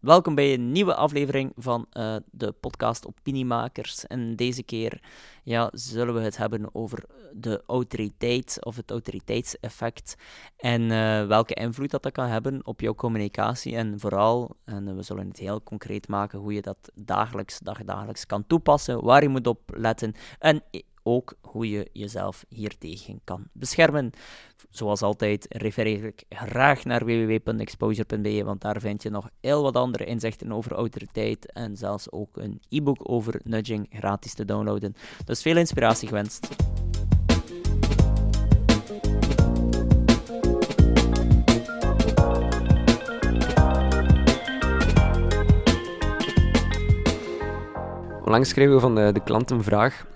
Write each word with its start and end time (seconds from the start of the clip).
Welkom 0.00 0.34
bij 0.34 0.54
een 0.54 0.72
nieuwe 0.72 0.94
aflevering 0.94 1.52
van 1.56 1.86
uh, 1.92 2.16
de 2.30 2.52
podcast 2.52 3.06
Opiniemakers. 3.06 4.06
En 4.06 4.36
deze 4.36 4.62
keer 4.62 5.02
ja, 5.42 5.70
zullen 5.72 6.14
we 6.14 6.20
het 6.20 6.36
hebben 6.36 6.74
over 6.74 7.04
de 7.32 7.62
autoriteit 7.66 8.64
of 8.64 8.76
het 8.76 8.90
autoriteitseffect 8.90 10.16
en 10.56 10.82
uh, 10.82 11.26
welke 11.26 11.54
invloed 11.54 11.90
dat, 11.90 12.02
dat 12.02 12.12
kan 12.12 12.26
hebben 12.26 12.66
op 12.66 12.80
jouw 12.80 12.94
communicatie. 12.94 13.76
En 13.76 14.00
vooral, 14.00 14.56
en 14.64 14.96
we 14.96 15.02
zullen 15.02 15.28
het 15.28 15.38
heel 15.38 15.62
concreet 15.62 16.08
maken, 16.08 16.38
hoe 16.38 16.52
je 16.52 16.62
dat 16.62 16.90
dagelijks, 16.94 17.58
dagdagelijks 17.58 18.26
kan 18.26 18.46
toepassen, 18.46 19.04
waar 19.04 19.22
je 19.22 19.28
moet 19.28 19.46
op 19.46 19.60
letten 19.66 20.14
en 20.38 20.62
ook 21.02 21.34
hoe 21.40 21.70
je 21.70 21.88
jezelf 21.92 22.44
hiertegen 22.48 23.20
kan 23.24 23.44
beschermen. 23.52 24.10
Zoals 24.70 25.02
altijd 25.02 25.46
refereer 25.48 26.04
ik 26.04 26.24
graag 26.28 26.84
naar 26.84 27.04
www.exposure.be, 27.04 28.44
want 28.44 28.60
daar 28.60 28.80
vind 28.80 29.02
je 29.02 29.10
nog 29.10 29.30
heel 29.40 29.62
wat 29.62 29.76
andere 29.76 30.04
inzichten 30.04 30.52
over 30.52 30.72
autoriteit 30.72 31.52
en 31.52 31.76
zelfs 31.76 32.10
ook 32.10 32.36
een 32.36 32.60
e-book 32.68 33.10
over 33.10 33.40
nudging 33.44 33.86
gratis 33.90 34.34
te 34.34 34.44
downloaden. 34.44 34.94
Dus 35.24 35.42
veel 35.42 35.56
inspiratie 35.56 36.08
gewenst. 36.08 36.48
Onlangs 48.24 48.52
kregen 48.52 48.74
we 48.74 48.80
van 48.80 48.94
de, 48.94 49.12
de 49.12 49.22
klant 49.22 49.50
een 49.50 49.62
vraag 49.62 50.06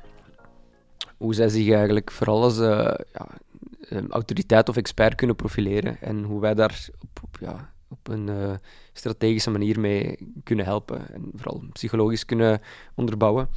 hoe 1.16 1.34
zij 1.34 1.48
zich 1.48 1.70
eigenlijk 1.70 2.10
vooral 2.10 2.42
als 2.42 2.59
uh, 2.59 2.95
ja, 3.12 3.28
autoriteit 4.09 4.68
of 4.68 4.77
expert 4.77 5.14
kunnen 5.14 5.36
profileren 5.36 6.00
en 6.00 6.22
hoe 6.22 6.41
wij 6.41 6.55
daar 6.55 6.88
op, 7.22 7.36
ja, 7.41 7.72
op 7.88 8.09
een 8.09 8.28
uh, 8.28 8.55
strategische 8.92 9.50
manier 9.50 9.80
mee 9.80 10.32
kunnen 10.42 10.64
helpen 10.64 11.14
en 11.14 11.30
vooral 11.34 11.62
psychologisch 11.72 12.24
kunnen 12.24 12.60
onderbouwen. 12.95 13.48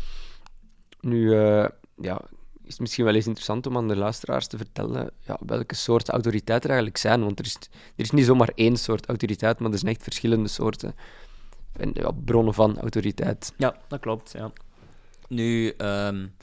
Nu 1.02 1.36
uh, 1.36 1.66
ja, 1.96 2.22
is 2.64 2.74
het 2.74 2.80
misschien 2.80 3.06
wel 3.06 3.16
eens 3.16 3.26
interessant 3.26 3.68
om 3.68 3.78
aan 3.78 3.88
de 3.88 3.96
luisteraars 3.96 4.48
te 4.48 4.58
vertellen 4.58 5.12
ja, 5.20 5.40
welke 5.46 5.76
soort 5.76 6.10
autoriteit 6.10 6.64
er 6.64 6.70
eigenlijk 6.70 7.00
zijn, 7.00 7.24
want 7.24 7.40
er 7.40 7.46
is, 7.46 7.56
er 7.56 7.70
is 7.96 8.12
niet 8.12 8.26
zomaar 8.26 8.52
één 8.56 8.78
soort 8.78 9.06
autoriteit, 9.06 9.60
maar 9.60 9.72
er 9.72 9.78
zijn 9.78 9.92
echt 9.92 10.04
verschillende 10.04 10.50
soorten 10.50 10.96
en, 11.72 11.92
ja, 11.94 12.12
bronnen 12.12 12.54
van 12.54 12.80
autoriteit. 12.80 13.54
Ja, 13.58 13.76
dat 13.88 14.00
klopt. 14.00 14.32
Ja. 14.32 14.52
Nu, 15.28 15.74
um 15.78 16.34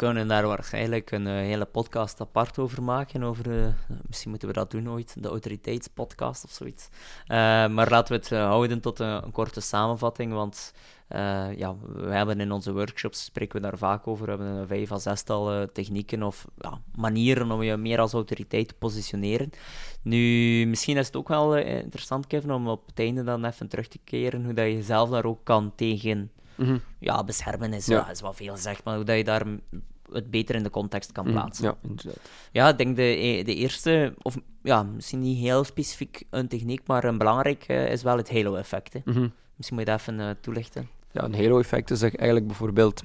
kunnen 0.00 0.28
daar 0.28 0.46
waarschijnlijk 0.46 1.10
een 1.10 1.26
uh, 1.26 1.32
hele 1.32 1.64
podcast 1.64 2.20
apart 2.20 2.58
over 2.58 2.82
maken. 2.82 3.22
Over, 3.22 3.46
uh, 3.46 3.66
misschien 4.06 4.30
moeten 4.30 4.48
we 4.48 4.54
dat 4.54 4.70
doen 4.70 4.90
ooit, 4.90 5.22
de 5.22 5.28
autoriteitspodcast 5.28 6.44
of 6.44 6.50
zoiets. 6.50 6.88
Uh, 6.92 7.36
maar 7.68 7.90
laten 7.90 8.14
we 8.14 8.20
het 8.20 8.30
houden 8.30 8.80
tot 8.80 8.98
een, 8.98 9.24
een, 9.24 9.32
korte 9.32 9.60
samenvatting, 9.60 10.32
want 10.32 10.74
ja, 11.56 11.76
we 11.94 12.10
hebben 12.10 12.40
in 12.40 12.52
onze 12.52 12.72
workshops, 12.72 13.24
spreken 13.24 13.60
we 13.60 13.68
daar 13.68 13.78
vaak 13.78 14.06
over, 14.06 14.24
we 14.24 14.30
hebben 14.30 14.46
een 14.46 14.66
vijf 14.66 14.92
à 14.92 14.98
zestal 14.98 15.66
technieken 15.72 16.22
of 16.22 16.46
ja, 16.58 16.80
manieren 16.94 17.50
om 17.50 17.62
je 17.62 17.76
meer 17.76 17.98
als 17.98 18.12
autoriteit 18.12 18.68
te 18.68 18.74
positioneren. 18.74 19.50
Nu, 20.02 20.66
misschien 20.66 20.96
is 20.96 21.06
het 21.06 21.16
ook 21.16 21.28
wel 21.28 21.56
interessant, 21.56 22.26
Kevin, 22.26 22.52
om 22.52 22.68
op 22.68 22.86
het 22.86 22.98
einde 22.98 23.22
dan 23.22 23.44
even 23.44 23.68
terug 23.68 23.88
te 23.88 23.98
keren 24.04 24.44
hoe 24.44 24.54
dat 24.54 24.64
je 24.64 24.74
jezelf 24.74 25.10
daar 25.10 25.24
ook 25.24 25.44
kan 25.44 25.72
tegen 25.74 26.30
Mm 26.60 26.80
Ja, 26.98 27.24
beschermen 27.24 27.72
is, 27.72 27.86
ja. 27.86 28.10
is 28.10 28.20
wat 28.20 28.36
veel 28.36 28.54
gezegd, 28.54 28.84
maar 28.84 28.94
hoe 28.96 29.04
dat 29.04 29.16
je 29.16 29.24
daar 29.24 29.46
het 30.12 30.30
beter 30.30 30.54
in 30.54 30.62
de 30.62 30.70
context 30.70 31.12
kan 31.12 31.24
mhm. 31.24 31.32
plaatsen. 31.32 31.64
ja, 31.64 31.76
inderdaad. 31.82 32.30
Ja, 32.52 32.68
ik 32.68 32.78
denk 32.78 32.96
de, 32.96 33.02
e, 33.02 33.42
de 33.42 33.54
eerste, 33.54 34.14
of 34.22 34.36
ja, 34.62 34.82
misschien 34.82 35.20
niet 35.20 35.38
heel 35.38 35.64
specifiek 35.64 36.22
een 36.30 36.48
techniek, 36.48 36.86
maar 36.86 37.04
een 37.04 37.18
belangrijk 37.18 37.64
uh, 37.68 37.92
is 37.92 38.02
wel 38.02 38.16
het 38.16 38.30
halo-effect. 38.30 38.94
Mhm. 39.04 39.28
Misschien 39.56 39.76
moet 39.78 39.86
je 39.86 39.92
dat 39.92 40.00
even 40.00 40.18
uh, 40.18 40.30
toelichten. 40.40 40.88
Ja, 41.12 41.24
een 41.24 41.34
halo-effect 41.34 41.90
is 41.90 42.02
eigenlijk 42.02 42.46
bijvoorbeeld 42.46 43.02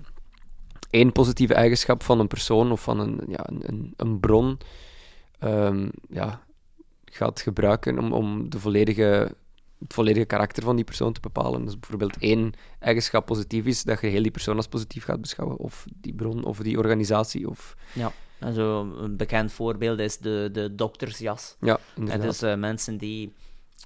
één 0.90 1.12
positieve 1.12 1.54
eigenschap 1.54 2.04
van 2.04 2.20
een 2.20 2.28
persoon 2.28 2.72
of 2.72 2.82
van 2.82 3.00
een, 3.00 3.22
ja, 3.28 3.46
een, 3.46 3.94
een 3.96 4.20
bron 4.20 4.58
um, 5.40 5.92
ja, 6.10 6.42
gaat 7.06 7.42
gebruiken 7.42 8.00
om, 8.00 8.14
om 8.14 8.50
de 8.50 8.60
volledige 8.60 9.36
het 9.86 9.94
volledige 9.94 10.26
karakter 10.26 10.64
van 10.64 10.76
die 10.76 10.86
persoon 10.86 11.14
te 11.14 11.20
bepalen. 11.20 11.66
Dus 11.66 11.80
bijvoorbeeld 11.80 12.18
één 12.20 12.54
eigenschap 12.80 13.26
positief 13.26 13.66
is, 13.66 13.84
dat 13.84 14.02
je 14.02 14.08
heel 14.08 14.22
die 14.22 14.32
persoon 14.32 14.56
als 14.56 14.68
positief 14.68 15.04
gaat 15.04 15.22
beschouwen, 15.22 15.58
of 15.58 15.86
die 15.96 16.14
bron, 16.14 16.44
of 16.44 16.58
die 16.58 16.78
organisatie. 16.78 17.50
Of... 17.50 17.76
Ja, 17.94 18.12
en 18.40 18.54
zo 18.54 18.82
een 18.98 19.18
bekend 19.18 19.52
voorbeeld 19.52 20.00
is 20.00 20.18
de, 20.18 20.50
de 20.52 20.76
doktersjas. 20.76 21.56
Ja, 21.60 21.80
inderdaad. 21.96 22.22
En 22.22 22.28
dus 22.28 22.44
uh, 22.44 22.56
mensen 22.56 22.98
die 22.98 23.34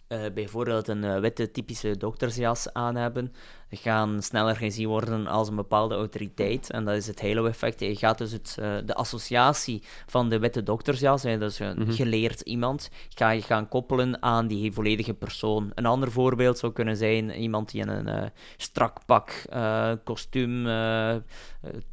uh, 0.10 0.26
bijvoorbeeld 0.34 0.88
een 0.88 1.04
uh, 1.04 1.20
witte 1.20 1.52
typische 1.52 1.98
doktersjas 1.98 2.74
aan 2.74 2.96
hebben, 2.96 3.34
gaan 3.70 4.22
sneller 4.22 4.56
gezien 4.56 4.88
worden 4.88 5.28
als 5.28 5.48
een 5.48 5.56
bepaalde 5.56 5.96
autoriteit. 5.96 6.70
En 6.70 6.86
dat 6.86 6.96
is 6.96 7.08
het 7.08 7.22
halo-effect. 7.22 7.80
Je 7.80 7.96
gaat 7.96 8.18
dus 8.18 8.32
het, 8.32 8.58
uh, 8.60 8.76
de 8.86 8.94
associatie 8.94 9.84
van 10.08 10.30
de 10.30 10.40
witte 10.40 10.64
doktersjas, 10.64 11.24
hè, 11.24 11.38
dus 11.38 11.60
een 11.60 11.78
mm 11.80 11.88
geleerd 11.90 12.42
iemand, 12.42 12.90
ga 13.10 13.30
je 13.30 13.42
gaan 13.42 13.68
koppelen 13.68 14.22
aan 14.24 14.48
die 14.48 14.72
volledige 14.72 15.14
persoon. 15.14 15.72
Een 15.76 15.86
ander 15.86 16.12
voorbeeld 16.12 16.58
zou 16.58 16.72
kunnen 16.74 16.98
zijn 16.98 17.32
iemand 17.32 17.72
die 17.72 17.82
in 17.82 17.88
een 17.88 18.08
uh, 18.08 18.24
strak 18.58 18.98
pak, 19.06 19.44
uh, 19.54 19.92
kostuum 20.04 20.68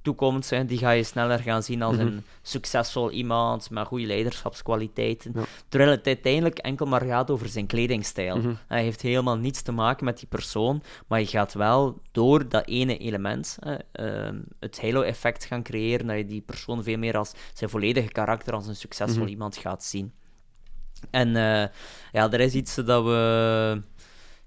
toekomt. 0.02 0.50
Hè, 0.50 0.64
die 0.64 0.78
ga 0.78 0.90
je 0.90 1.02
sneller 1.02 1.38
gaan 1.38 1.62
zien 1.62 1.82
als 1.82 1.96
mhm. 1.96 2.06
een 2.06 2.24
succesvol 2.42 3.10
iemand 3.10 3.70
met 3.70 3.86
goede 3.86 4.06
leiderschapskwaliteiten. 4.06 5.34
Terwijl 5.68 5.90
het 5.90 6.06
uiteindelijk 6.06 6.58
enkel 6.58 6.86
maar 6.86 7.04
gaat 7.04 7.30
over 7.30 7.48
zijn 7.48 7.66
kledingstijl. 7.66 8.36
Mhm. 8.36 8.54
Hij 8.66 8.82
heeft 8.82 9.02
helemaal 9.02 9.36
niets 9.36 9.62
te 9.62 9.72
maken 9.72 10.04
met 10.04 10.18
die 10.18 10.28
persoon, 10.28 10.82
maar 11.06 11.20
je 11.20 11.26
gaat 11.26 11.54
wel 11.54 11.65
wel 11.66 12.00
door 12.12 12.48
dat 12.48 12.68
ene 12.68 12.98
element 12.98 13.58
uh, 13.60 14.28
het 14.60 14.80
halo-effect 14.80 15.44
gaan 15.44 15.62
creëren, 15.62 16.06
dat 16.06 16.16
je 16.16 16.26
die 16.26 16.40
persoon 16.40 16.82
veel 16.82 16.98
meer 16.98 17.16
als 17.16 17.32
zijn 17.54 17.70
volledige 17.70 18.08
karakter, 18.08 18.54
als 18.54 18.66
een 18.66 18.76
succesvol 18.76 19.22
mhm. 19.22 19.30
iemand 19.30 19.56
gaat 19.56 19.84
zien. 19.84 20.12
En 21.10 21.28
uh, 21.28 21.66
ja, 22.12 22.30
er 22.30 22.40
is 22.40 22.54
iets 22.54 22.74
dat 22.74 23.04
we... 23.04 23.82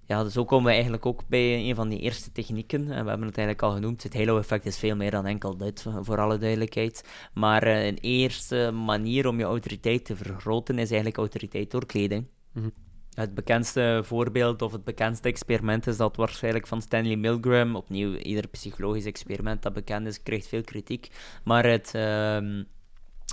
Ja, 0.05 0.23
dus 0.23 0.33
zo 0.33 0.45
komen 0.45 0.65
we 0.65 0.71
eigenlijk 0.71 1.05
ook 1.05 1.21
bij 1.27 1.69
een 1.69 1.75
van 1.75 1.89
die 1.89 1.99
eerste 1.99 2.31
technieken. 2.31 2.81
En 2.91 3.03
we 3.03 3.09
hebben 3.09 3.27
het 3.27 3.37
eigenlijk 3.37 3.61
al 3.61 3.71
genoemd. 3.73 4.03
Het 4.03 4.13
halo-effect 4.13 4.65
is 4.65 4.77
veel 4.77 4.95
meer 4.95 5.11
dan 5.11 5.25
enkel 5.25 5.57
dit, 5.57 5.85
voor 6.01 6.19
alle 6.19 6.37
duidelijkheid. 6.37 7.03
Maar 7.33 7.67
uh, 7.67 7.85
een 7.85 7.97
eerste 8.01 8.71
manier 8.71 9.27
om 9.27 9.37
je 9.37 9.43
autoriteit 9.43 10.05
te 10.05 10.15
vergroten 10.15 10.75
is 10.75 10.87
eigenlijk 10.87 11.17
autoriteit 11.17 11.71
door 11.71 11.85
kleding. 11.85 12.27
Mm 12.53 12.73
het 13.19 13.35
bekendste 13.35 14.01
voorbeeld 14.03 14.61
of 14.61 14.71
het 14.71 14.83
bekendste 14.83 15.27
experiment 15.27 15.87
is 15.87 15.97
dat 15.97 16.15
waarschijnlijk 16.15 16.67
van 16.67 16.81
Stanley 16.81 17.15
Milgram. 17.15 17.75
Opnieuw, 17.75 18.15
ieder 18.15 18.47
psychologisch 18.47 19.05
experiment 19.05 19.61
dat 19.61 19.73
bekend 19.73 20.07
is, 20.07 20.23
krijgt 20.23 20.47
veel 20.47 20.63
kritiek. 20.63 21.09
Maar 21.43 21.65
het, 21.65 21.93
uh, 21.95 22.61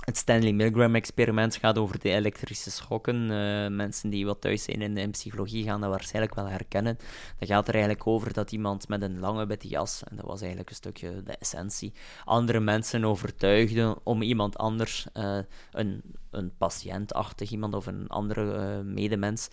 het 0.05 0.17
Stanley 0.17 0.51
Milgram-experiment 0.51 1.55
gaat 1.55 1.77
over 1.77 1.99
de 1.99 2.09
elektrische 2.09 2.71
schokken. 2.71 3.31
Uh, 3.31 3.67
mensen 3.67 4.09
die 4.09 4.25
wat 4.25 4.41
thuis 4.41 4.63
zijn 4.63 4.81
in, 4.81 4.97
in, 4.97 5.11
psychologie 5.11 5.63
gaan 5.63 5.81
dat 5.81 5.89
waarschijnlijk 5.89 6.35
wel 6.35 6.47
herkennen. 6.47 6.97
Dat 7.39 7.49
gaat 7.49 7.67
er 7.67 7.73
eigenlijk 7.73 8.07
over 8.07 8.33
dat 8.33 8.51
iemand 8.51 8.87
met 8.87 9.01
een 9.01 9.19
lange 9.19 9.45
witte 9.45 9.67
jas, 9.67 10.03
en 10.03 10.15
dat 10.15 10.25
was 10.25 10.39
eigenlijk 10.39 10.69
een 10.69 10.75
stukje 10.75 11.23
de 11.23 11.37
essentie, 11.37 11.93
andere 12.25 12.59
mensen 12.59 13.05
overtuigde 13.05 13.97
om 14.03 14.21
iemand 14.21 14.57
anders, 14.57 15.07
uh, 15.13 15.39
een, 15.71 16.01
een 16.31 16.51
patiëntachtig 16.57 17.51
iemand 17.51 17.73
of 17.73 17.85
een 17.85 18.07
andere 18.07 18.43
uh, 18.43 18.93
medemens, 18.93 19.49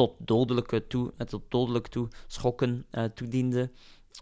tot 0.00 0.14
dodelijke 0.18 0.86
toe, 0.86 1.12
tot 1.26 1.42
dodelijk 1.48 1.86
toe 1.86 2.08
schokken 2.26 2.86
toediende. 3.14 3.70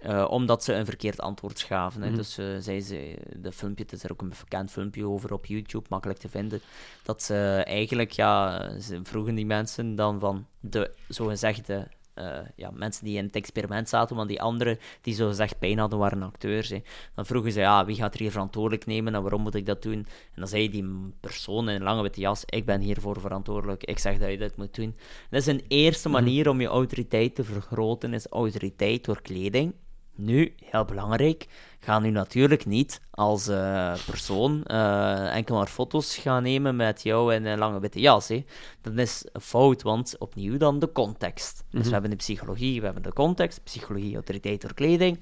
Uh, 0.07 0.27
omdat 0.31 0.65
ze 0.65 0.73
een 0.73 0.85
verkeerd 0.85 1.21
antwoord 1.21 1.61
gaven. 1.61 2.11
Mm 2.11 2.17
Dus 2.17 2.39
uh, 2.39 2.57
zei 2.59 2.81
ze, 2.81 3.17
de 3.37 3.53
filmpje, 3.53 3.85
het 3.85 3.93
is 3.93 4.03
er 4.03 4.13
ook 4.13 4.23
een 4.23 4.33
bekend 4.41 4.71
filmpje 4.71 5.07
over 5.07 5.33
op 5.33 5.47
YouTube, 5.47 5.87
makkelijk 5.89 6.19
te 6.19 6.29
vinden, 6.29 6.61
dat 7.03 7.23
ze 7.23 7.63
eigenlijk, 7.67 8.11
ja, 8.11 8.69
ze 8.81 9.01
vroegen 9.03 9.35
die 9.35 9.47
mensen 9.47 9.95
dan 9.95 10.21
van 10.21 10.47
de 10.61 10.91
zogezegde 11.09 11.89
uh, 12.19 12.39
ja, 12.57 12.71
mensen 12.71 13.05
die 13.05 13.17
in 13.17 13.25
het 13.25 13.37
experiment 13.37 13.89
zaten, 13.89 14.17
want 14.17 14.29
die 14.29 14.43
anderen 14.43 14.79
die 15.01 15.15
zo 15.15 15.29
gezegd 15.29 15.59
pijn 15.59 15.79
hadden, 15.79 15.99
waren 15.99 16.23
acteurs. 16.23 16.69
Hè. 16.69 16.83
Dan 17.15 17.27
vroegen 17.27 17.53
ze, 17.53 17.61
ja, 17.61 17.85
wie 17.85 17.97
gaat 17.97 18.15
er 18.15 18.21
hier 18.21 18.31
verantwoordelijk 18.31 18.87
nemen 18.87 19.15
en 19.15 19.23
waarom 19.23 19.43
moet 19.43 19.55
ik 19.55 19.67
dat 19.67 19.83
doen? 19.83 20.07
En 20.35 20.35
dan 20.35 20.49
zei 20.49 20.71
die 20.71 21.13
persoon 21.21 21.69
in 21.69 21.75
een 21.75 21.83
lange 21.83 22.03
witte 22.03 22.21
jas, 22.21 22.45
ik 22.47 22.65
ben 22.65 22.81
hiervoor 22.81 23.21
verantwoordelijk, 23.21 23.85
ik 23.85 23.99
zeg 23.99 24.19
dat 24.19 24.31
je 24.31 24.39
dit 24.39 24.57
moet 24.57 24.75
doen. 24.75 24.95
dat 25.31 25.41
is 25.41 25.47
een 25.47 25.65
eerste 25.69 26.09
mhm. 26.09 26.23
manier 26.23 26.49
om 26.49 26.61
je 26.61 26.67
autoriteit 26.67 27.35
te 27.35 27.45
vergroten, 27.45 28.15
is 28.15 28.27
autoriteit 28.27 29.05
door 29.05 29.23
kleding. 29.23 29.75
Nu, 30.21 30.55
heel 30.65 30.85
belangrijk, 30.85 31.47
ga 31.81 31.99
nu 31.99 32.11
natuurlijk 32.11 32.67
niet 32.67 33.01
als 33.11 33.49
uh, 33.49 33.95
persoon 34.07 34.65
uh, 34.67 35.35
enkel 35.35 35.57
maar 35.57 35.67
foto's 35.67 36.17
gaan 36.17 36.43
nemen 36.43 36.77
met 36.77 37.03
jou 37.03 37.35
in 37.35 37.45
een 37.45 37.59
lange 37.59 37.81
witte 37.81 38.01
jas. 38.01 38.29
Hè. 38.29 38.45
Dat 38.81 38.95
is 38.95 39.25
een 39.33 39.41
fout, 39.41 39.83
want 39.83 40.19
opnieuw 40.19 40.57
dan 40.57 40.79
de 40.79 40.93
context. 40.93 41.57
Dus 41.57 41.65
we 41.71 41.79
mhm. 41.79 41.93
hebben 41.93 42.11
de 42.11 42.17
psychologie, 42.17 42.79
we 42.79 42.85
hebben 42.85 43.03
de 43.03 43.13
context, 43.13 43.65
psychologie, 43.65 44.15
autoriteit 44.15 44.61
door 44.61 44.75
kleding. 44.75 45.19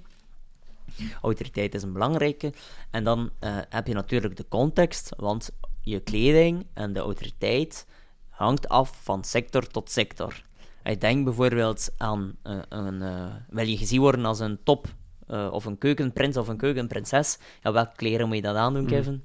Autoriteit 1.23 1.75
is 1.75 1.83
een 1.83 1.93
belangrijke. 1.93 2.53
En 2.91 3.05
dan 3.05 3.31
uh, 3.41 3.59
heb 3.69 3.87
je 3.87 3.95
natuurlijk 3.95 4.37
de 4.37 4.49
context, 4.49 5.13
want 5.17 5.51
je 5.81 6.01
kleding 6.01 6.67
en 6.73 6.93
de 6.93 7.01
autoriteit 7.01 7.87
hangt 8.29 8.69
af 8.69 8.99
van 9.03 9.25
sector 9.25 9.67
tot 9.67 9.91
sector. 9.91 10.45
Ik 10.87 11.01
denk 11.01 11.25
bijvoorbeeld 11.25 11.95
aan 11.97 12.37
uh, 12.45 12.59
een... 12.69 13.03
wil 13.49 13.67
je 13.67 13.77
gezien 13.77 14.01
worden 14.01 14.25
als 14.25 14.41
een 14.41 14.59
top 14.63 14.87
of 15.51 15.65
een 15.65 15.79
keukenprins 15.79 16.37
of 16.37 16.49
een 16.49 16.57
keukenprinses? 16.57 17.39
Ja, 17.63 17.73
welke 17.73 17.97
kleren 17.97 18.27
moet 18.27 18.37
je 18.37 18.43
dat 18.43 18.57
aandoen, 18.57 18.83
mm. 18.83 18.89
Kevin? 18.89 19.23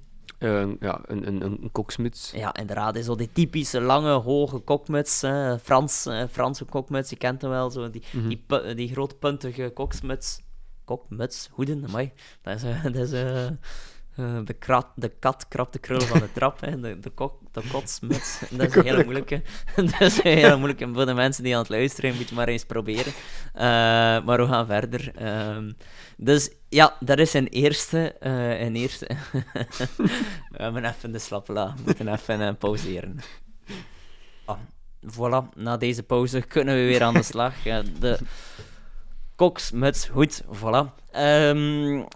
Ja, 0.79 1.01
een, 1.05 1.27
een, 1.27 1.41
een 1.41 1.69
koksmuts. 1.71 2.31
Ja, 2.31 2.55
inderdaad. 2.55 2.97
Zo 2.97 3.15
die 3.15 3.31
typische 3.31 3.81
lange, 3.81 4.11
hoge 4.11 4.59
kokmuts. 4.59 5.19
Frans, 5.61 6.07
Franse 6.31 6.65
kokmuts, 6.65 7.09
je 7.09 7.15
kent 7.15 7.41
hem 7.41 7.51
wel. 7.51 7.69
Zo 7.69 7.89
die, 7.89 8.03
mm 8.11 8.19
-hmm. 8.19 8.29
die, 8.29 8.75
die 8.75 8.89
grote 8.89 9.15
puntige 9.15 9.71
koksmuts. 9.73 10.41
Kokmuts, 10.85 11.49
hoeden, 11.51 11.85
amai. 11.87 12.11
Dat 12.41 12.55
is... 12.55 12.61
dat 12.83 12.95
is 12.95 13.09
de, 14.45 14.53
krat, 14.59 14.87
de 14.95 15.09
kat 15.09 15.47
krapt 15.47 15.73
de 15.73 15.79
krul 15.79 16.01
van 16.01 16.19
de 16.19 16.31
trap, 16.31 16.61
hè. 16.61 16.79
De, 16.79 16.99
de, 16.99 17.09
kok, 17.09 17.40
de 17.51 17.61
kotsmuts. 17.71 18.39
Dat 18.57 18.67
is 18.67 18.75
een 18.75 18.83
hele 18.83 19.03
moeilijke. 19.03 19.41
dat 19.75 20.01
is 20.01 20.23
een 20.23 20.37
hele 20.37 20.55
moeilijke. 20.55 20.89
Voor 20.93 21.05
de 21.05 21.13
mensen 21.13 21.43
die 21.43 21.53
aan 21.53 21.61
het 21.61 21.69
luisteren, 21.69 22.15
moet 22.15 22.29
je 22.29 22.35
maar 22.35 22.47
eens 22.47 22.65
proberen. 22.65 23.13
Uh, 23.55 23.61
maar 24.25 24.37
we 24.37 24.47
gaan 24.47 24.65
verder. 24.65 25.11
Uh, 25.21 25.73
dus 26.17 26.49
ja, 26.69 26.97
dat 26.99 27.19
is 27.19 27.33
een 27.33 27.47
eerste. 27.47 28.15
Uh, 28.19 28.61
een 28.61 28.75
eerste. 28.75 29.07
we 30.51 30.57
hebben 30.57 30.85
even 30.85 31.11
de 31.11 31.19
slappe 31.19 31.53
We 31.53 31.71
moeten 31.85 32.07
even 32.07 32.57
pauzeren. 32.57 33.19
Oh, 34.45 34.57
voilà, 35.05 35.55
na 35.55 35.77
deze 35.77 36.03
pauze 36.03 36.41
kunnen 36.41 36.75
we 36.75 36.81
weer 36.81 37.03
aan 37.03 37.13
de 37.13 37.23
slag. 37.23 37.53
de 37.99 38.19
koksmuts, 39.35 40.05
goed, 40.05 40.43
voilà. 40.43 40.85
Um, 41.15 42.07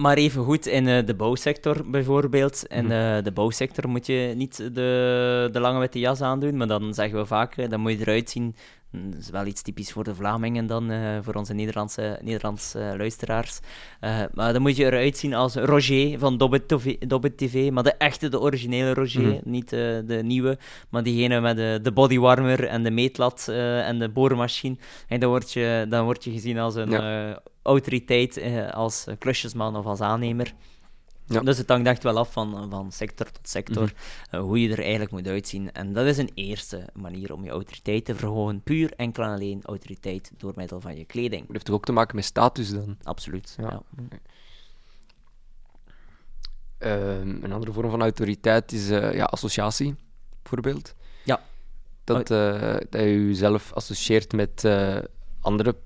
maar 0.00 0.16
even 0.16 0.44
goed 0.44 0.66
in 0.66 0.86
uh, 0.86 1.06
de 1.06 1.14
bouwsector 1.14 1.90
bijvoorbeeld. 1.90 2.64
In 2.66 2.84
uh, 2.84 3.22
de 3.22 3.32
bouwsector 3.34 3.88
moet 3.88 4.06
je 4.06 4.32
niet 4.36 4.56
de, 4.56 5.48
de 5.52 5.60
lange 5.60 5.78
witte 5.78 5.98
jas 5.98 6.20
aandoen, 6.20 6.56
maar 6.56 6.66
dan 6.66 6.94
zeggen 6.94 7.18
we 7.18 7.26
vaak, 7.26 7.70
dan 7.70 7.80
moet 7.80 7.92
je 7.92 8.00
eruit 8.00 8.30
zien 8.30 8.54
dat 8.92 9.20
is 9.20 9.30
wel 9.30 9.46
iets 9.46 9.62
typisch 9.62 9.92
voor 9.92 10.04
de 10.04 10.14
Vlamingen 10.14 10.66
dan, 10.66 10.90
uh, 10.90 11.18
voor 11.22 11.34
onze 11.34 11.54
Nederlandse, 11.54 12.18
Nederlandse 12.22 12.78
uh, 12.78 12.98
luisteraars. 12.98 13.60
Uh, 14.00 14.22
maar 14.34 14.52
dan 14.52 14.62
moet 14.62 14.76
je 14.76 14.84
eruit 14.84 15.16
zien 15.16 15.34
als 15.34 15.54
Roger 15.54 16.18
van 16.18 16.38
Dobbit 16.38 16.68
TV, 16.68 16.98
Dobbit 16.98 17.36
TV 17.36 17.70
maar 17.70 17.82
de 17.82 17.94
echte, 17.94 18.28
de 18.28 18.40
originele 18.40 18.94
Roger, 18.94 19.22
mm. 19.22 19.40
niet 19.44 19.68
de 19.70 20.20
nieuwe, 20.22 20.58
maar 20.88 21.02
diegene 21.02 21.40
met 21.40 21.56
de, 21.56 21.78
de 21.82 21.92
bodywarmer 21.92 22.66
en 22.66 22.82
de 22.82 22.90
meetlat 22.90 23.48
en 23.48 23.98
de 23.98 24.08
boormachine. 24.08 24.76
En 25.08 25.20
dan 25.20 25.28
word 25.28 25.52
je, 25.52 25.86
dan 25.88 26.04
word 26.04 26.24
je 26.24 26.30
gezien 26.30 26.58
als 26.58 26.74
een 26.74 26.90
ja. 26.90 27.42
autoriteit, 27.62 28.42
als 28.72 29.06
klusjesman 29.18 29.76
of 29.76 29.86
als 29.86 30.00
aannemer. 30.00 30.52
Ja. 31.30 31.40
Dus 31.40 31.58
het 31.58 31.68
hangt 31.68 31.86
echt 31.86 32.02
wel 32.02 32.18
af 32.18 32.32
van, 32.32 32.70
van 32.70 32.92
sector 32.92 33.30
tot 33.30 33.48
sector, 33.48 33.82
mhm. 33.82 33.92
eh, 34.30 34.40
hoe 34.40 34.60
je 34.60 34.72
er 34.72 34.80
eigenlijk 34.80 35.10
moet 35.10 35.26
uitzien. 35.26 35.72
En 35.72 35.92
dat 35.92 36.06
is 36.06 36.18
een 36.18 36.30
eerste 36.34 36.88
manier 36.92 37.32
om 37.32 37.44
je 37.44 37.50
autoriteit 37.50 38.04
te 38.04 38.14
verhogen. 38.14 38.62
Puur 38.62 38.92
enkel 38.96 39.22
en 39.22 39.30
alleen 39.30 39.60
autoriteit 39.64 40.32
door 40.36 40.52
middel 40.56 40.80
van 40.80 40.96
je 40.96 41.04
kleding. 41.04 41.42
Dat 41.42 41.52
heeft 41.52 41.64
toch 41.64 41.74
ook 41.74 41.84
te 41.84 41.92
maken 41.92 42.16
met 42.16 42.24
status 42.24 42.70
dan? 42.70 42.96
Absoluut, 43.02 43.56
ja. 43.58 43.82
Ehm, 46.78 47.44
een 47.44 47.52
andere 47.52 47.72
vorm 47.72 47.90
van 47.90 48.00
autoriteit 48.00 48.72
is 48.72 48.90
uh, 48.90 49.14
ja, 49.14 49.24
associatie, 49.24 49.94
bijvoorbeeld. 50.42 50.94
Ja. 51.24 51.40
Dat, 52.04 52.30
uh, 52.30 52.76
dat 52.90 53.00
je 53.00 53.26
jezelf 53.26 53.72
associeert 53.72 54.32
met 54.32 54.68
andere 55.40 55.76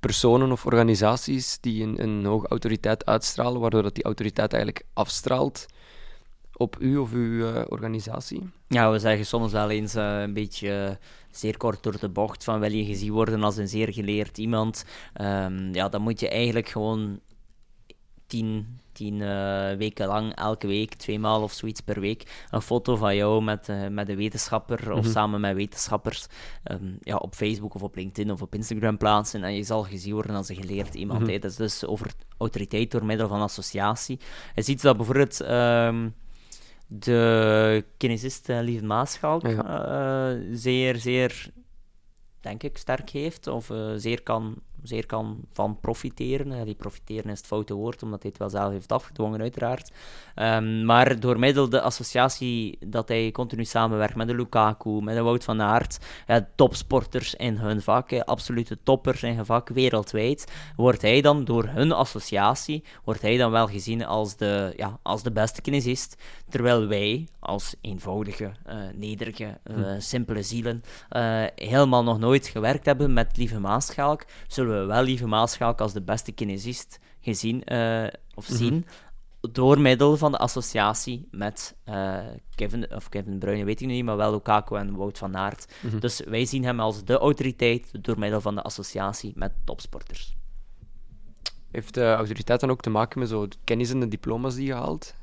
personen 0.00 0.52
of 0.52 0.66
organisaties 0.66 1.58
die 1.60 1.82
een, 1.82 2.02
een 2.02 2.24
hoge 2.24 2.48
autoriteit 2.48 3.06
uitstralen, 3.06 3.60
waardoor 3.60 3.82
dat 3.82 3.94
die 3.94 4.04
autoriteit 4.04 4.52
eigenlijk 4.52 4.84
afstraalt 4.92 5.66
op 6.56 6.76
u 6.80 6.96
of 6.96 7.12
uw 7.12 7.52
uh, 7.52 7.62
organisatie? 7.68 8.50
Ja, 8.68 8.90
we 8.90 8.98
zeggen 8.98 9.26
soms 9.26 9.52
wel 9.52 9.70
eens 9.70 9.94
uh, 9.94 10.20
een 10.20 10.32
beetje 10.32 10.68
uh, 10.68 11.06
zeer 11.30 11.56
kort 11.56 11.82
door 11.82 11.98
de 11.98 12.08
bocht 12.08 12.44
van 12.44 12.60
wil 12.60 12.72
je 12.72 12.84
gezien 12.84 13.12
worden 13.12 13.42
als 13.42 13.56
een 13.56 13.68
zeer 13.68 13.92
geleerd 13.92 14.38
iemand. 14.38 14.84
Um, 15.20 15.74
ja, 15.74 15.88
dan 15.88 16.02
moet 16.02 16.20
je 16.20 16.28
eigenlijk 16.28 16.68
gewoon 16.68 17.20
tien, 18.26 18.78
tien 19.02 19.20
uh, 19.20 19.72
weken 19.78 20.06
lang, 20.06 20.34
elke 20.34 20.66
week, 20.66 20.94
twee 20.94 21.18
maal 21.18 21.42
of 21.42 21.52
zoiets 21.52 21.80
per 21.80 22.00
week, 22.00 22.46
een 22.50 22.62
foto 22.62 22.96
van 22.96 23.16
jou 23.16 23.42
met, 23.42 23.68
uh, 23.68 23.88
met 23.88 24.08
een 24.08 24.16
wetenschapper 24.16 24.92
of 24.92 25.02
mhm. 25.02 25.10
samen 25.10 25.40
met 25.40 25.54
wetenschappers 25.54 26.26
um, 26.70 26.96
ja, 27.00 27.16
op 27.16 27.34
Facebook 27.34 27.74
of 27.74 27.82
op 27.82 27.96
LinkedIn 27.96 28.32
of 28.32 28.42
op 28.42 28.54
Instagram 28.54 28.96
plaatsen. 28.96 29.44
En 29.44 29.54
je 29.54 29.62
zal 29.62 29.82
gezien 29.82 30.12
worden 30.12 30.36
als 30.36 30.48
een 30.48 30.56
geleerd 30.56 30.94
iemand. 30.94 31.20
Mm 31.20 31.26
-hmm. 31.26 31.40
Dat 31.40 31.50
is 31.50 31.56
dus 31.56 31.86
over 31.86 32.12
autoriteit 32.38 32.90
door 32.90 33.04
middel 33.04 33.28
van 33.28 33.40
associatie. 33.40 34.20
is 34.54 34.68
iets 34.68 34.82
dat 34.82 34.96
bijvoorbeeld. 34.96 35.40
Um, 35.40 36.14
de 36.94 37.84
kinesist 37.96 38.48
uh, 38.48 38.60
Lieve 38.60 38.84
Maaschalk 38.84 39.46
ja. 39.46 40.38
zeer, 40.52 40.96
zeer, 40.96 41.50
denk 42.40 42.62
ik, 42.62 42.78
sterk 42.78 43.10
heeft, 43.10 43.46
of 43.46 43.70
zeer 43.96 44.22
kan 44.22 44.62
zeer 44.82 45.06
kan 45.06 45.40
van 45.52 45.80
profiteren. 45.80 46.64
die 46.64 46.74
profiteren 46.74 47.30
is 47.30 47.38
het 47.38 47.46
foute 47.46 47.74
woord, 47.74 48.02
omdat 48.02 48.22
hij 48.22 48.30
het 48.30 48.38
wel 48.38 48.50
zelf 48.50 48.72
heeft 48.72 48.92
afgedwongen, 48.92 49.40
uiteraard. 49.40 49.90
Um, 50.36 50.84
maar 50.84 51.20
door 51.20 51.38
middel 51.38 51.68
de 51.68 51.80
associatie 51.80 52.78
dat 52.86 53.08
hij 53.08 53.30
continu 53.30 53.64
samenwerkt 53.64 54.14
met 54.14 54.26
de 54.26 54.34
Lukaku, 54.34 54.90
met 55.02 55.14
de 55.14 55.22
Wout 55.22 55.44
van 55.44 55.62
Aert, 55.62 55.98
ja, 56.26 56.48
topsporters 56.54 57.34
in 57.34 57.56
hun 57.56 57.82
vak, 57.82 58.12
absolute 58.12 58.78
toppers 58.82 59.22
in 59.22 59.36
hun 59.36 59.46
vak 59.46 59.68
wereldwijd, 59.68 60.52
wordt 60.76 61.02
hij 61.02 61.20
dan 61.20 61.44
door 61.44 61.64
hun 61.64 61.92
associatie, 61.92 62.84
wordt 63.04 63.22
hij 63.22 63.36
dan 63.36 63.50
wel 63.50 63.66
gezien 63.66 64.04
als 64.04 64.36
de, 64.36 64.72
ja, 64.76 64.98
als 65.02 65.22
de 65.22 65.32
beste 65.32 65.60
kinesist, 65.60 66.22
terwijl 66.48 66.86
wij 66.86 67.28
als 67.40 67.74
eenvoudige, 67.80 68.52
uh, 68.68 68.74
nederige, 68.94 69.58
uh, 69.70 69.94
simpele 69.98 70.42
zielen 70.42 70.82
uh, 71.10 71.44
helemaal 71.54 72.02
nog 72.02 72.18
nooit 72.18 72.46
gewerkt 72.46 72.86
hebben 72.86 73.12
met 73.12 73.36
Lieve 73.36 73.60
Maaschalk, 73.60 74.24
zullen 74.46 74.71
we 74.80 74.86
wel 74.86 75.02
Lieve 75.02 75.26
Maaschalk 75.26 75.80
als 75.80 75.92
de 75.92 76.02
beste 76.02 76.32
kinesist 76.32 76.98
gezien 77.20 77.62
uh, 77.72 78.06
of 78.34 78.48
mhm. 78.48 78.56
zien. 78.56 78.86
Door 79.50 79.80
middel 79.80 80.16
van 80.16 80.32
de 80.32 80.38
associatie 80.38 81.28
met 81.30 81.76
uh, 81.88 82.18
Kevin, 82.54 82.94
of 82.94 83.08
Kevin 83.08 83.38
Bruyne, 83.38 83.64
weet 83.64 83.80
ik 83.80 83.86
niet, 83.86 84.04
maar 84.04 84.16
wel 84.16 84.32
Lukaku 84.32 84.76
en 84.76 84.96
Wout 84.96 85.18
van 85.18 85.36
Aert. 85.36 85.74
Mm 85.80 85.90
-hmm. 85.90 86.00
Dus 86.00 86.20
wij 86.20 86.44
zien 86.44 86.64
hem 86.64 86.80
als 86.80 87.04
de 87.04 87.18
autoriteit 87.18 88.04
door 88.04 88.18
middel 88.18 88.40
van 88.40 88.54
de 88.54 88.62
associatie 88.62 89.32
met 89.34 89.52
topsporters. 89.64 90.36
Heeft 91.70 91.94
de 91.94 92.12
autoriteit 92.12 92.60
dan 92.60 92.70
ook 92.70 92.80
te 92.80 92.90
maken 92.90 93.18
met 93.18 93.28
zo 93.28 93.48
kennis 93.64 93.90
en 93.90 94.00
de 94.00 94.08
diploma's 94.08 94.54
die 94.54 94.66
je 94.66 94.74
haalt? 94.74 95.14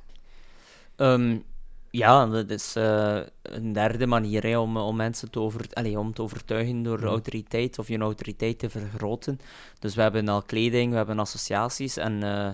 Um, 0.95 1.43
ja, 1.91 2.25
dat 2.25 2.49
is 2.49 2.75
uh, 2.77 3.19
een 3.41 3.73
derde 3.73 4.07
manier 4.07 4.43
hè, 4.43 4.57
om, 4.57 4.77
om 4.77 4.95
mensen 4.95 5.31
te, 5.31 5.39
over, 5.39 5.65
allez, 5.73 5.95
om 5.95 6.13
te 6.13 6.21
overtuigen 6.21 6.83
door 6.83 7.03
autoriteit 7.03 7.79
of 7.79 7.87
je 7.87 7.97
autoriteit 7.97 8.59
te 8.59 8.69
vergroten. 8.69 9.39
Dus 9.79 9.95
we 9.95 10.01
hebben 10.01 10.27
al 10.27 10.41
kleding, 10.41 10.91
we 10.91 10.97
hebben 10.97 11.19
associaties 11.19 11.97
en, 11.97 12.23
uh, 12.23 12.49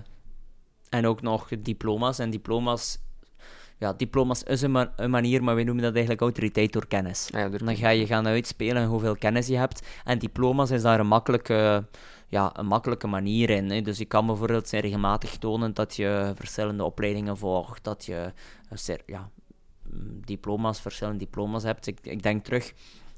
en 0.89 1.07
ook 1.07 1.21
nog 1.21 1.47
diploma's. 1.59 2.19
En 2.19 2.29
diploma's, 2.29 2.97
ja, 3.77 3.93
diploma's 3.93 4.43
is 4.43 4.61
een, 4.61 4.71
ma 4.71 4.93
een 4.95 5.09
manier, 5.09 5.43
maar 5.43 5.55
we 5.55 5.63
noemen 5.63 5.83
dat 5.83 5.93
eigenlijk 5.93 6.21
autoriteit 6.21 6.73
door 6.73 6.87
kennis. 6.87 7.29
Ja, 7.31 7.49
door... 7.49 7.65
Dan 7.65 7.75
ga 7.75 7.89
je 7.89 8.05
gaan 8.05 8.27
uitspelen 8.27 8.85
hoeveel 8.85 9.15
kennis 9.15 9.47
je 9.47 9.57
hebt. 9.57 9.87
En 10.03 10.19
diploma's 10.19 10.71
is 10.71 10.81
daar 10.81 10.99
een 10.99 11.07
makkelijke 11.07 11.85
ja, 12.27 12.51
een 12.53 12.65
makkelijke 12.65 13.07
manier 13.07 13.49
in. 13.49 13.71
Hè. 13.71 13.81
Dus 13.81 13.97
je 13.97 14.05
kan 14.05 14.25
bijvoorbeeld 14.25 14.69
regelmatig 14.69 15.37
tonen 15.37 15.73
dat 15.73 15.95
je 15.95 16.33
verschillende 16.35 16.83
opleidingen 16.83 17.37
volgt, 17.37 17.83
dat 17.83 18.05
je 18.05 18.33
uh, 18.89 18.95
ja, 19.05 19.29
mm, 19.83 20.25
diploma's, 20.25 20.81
verschillende 20.81 21.19
diploma's 21.19 21.63
hebt. 21.63 21.87
Ik, 21.87 21.99
ik 22.01 22.23
denk 22.23 22.43
terug 22.43 22.73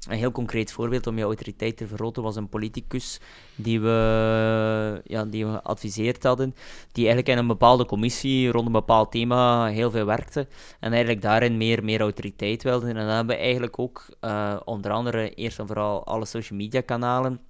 een 0.06 0.18
heel 0.18 0.32
concreet 0.32 0.72
voorbeeld 0.72 1.06
om 1.06 1.18
je 1.18 1.24
autoriteit 1.24 1.76
te 1.76 1.86
vergroten 1.86 2.22
was 2.22 2.36
een 2.36 2.48
politicus 2.48 3.20
die 3.54 3.80
we, 3.80 5.00
ja, 5.04 5.24
die 5.24 5.46
we 5.46 5.52
geadviseerd 5.52 6.22
hadden, 6.22 6.54
die 6.92 7.06
eigenlijk 7.06 7.28
in 7.28 7.38
een 7.38 7.46
bepaalde 7.46 7.86
commissie 7.86 8.50
rond 8.50 8.66
een 8.66 8.72
bepaald 8.72 9.10
thema 9.10 9.66
heel 9.66 9.90
veel 9.90 10.04
werkte 10.04 10.46
en 10.80 10.90
eigenlijk 10.90 11.22
daarin 11.22 11.56
meer, 11.56 11.84
meer 11.84 12.00
autoriteit 12.00 12.62
wilde. 12.62 12.88
En 12.88 12.94
dan 12.94 13.06
hebben 13.06 13.36
we 13.36 13.42
eigenlijk 13.42 13.78
ook 13.78 14.06
uh, 14.20 14.56
onder 14.64 14.90
andere 14.90 15.34
eerst 15.34 15.58
en 15.58 15.66
vooral 15.66 16.06
alle 16.06 16.24
social 16.24 16.58
media 16.58 16.80
kanalen 16.80 17.40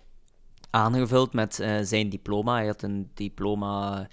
aangevuld 0.70 1.32
met 1.32 1.58
uh, 1.58 1.78
zijn 1.82 2.08
diploma. 2.08 2.56
Hij 2.56 2.66
had 2.66 2.82
een 2.82 3.10
diploma, 3.14 4.06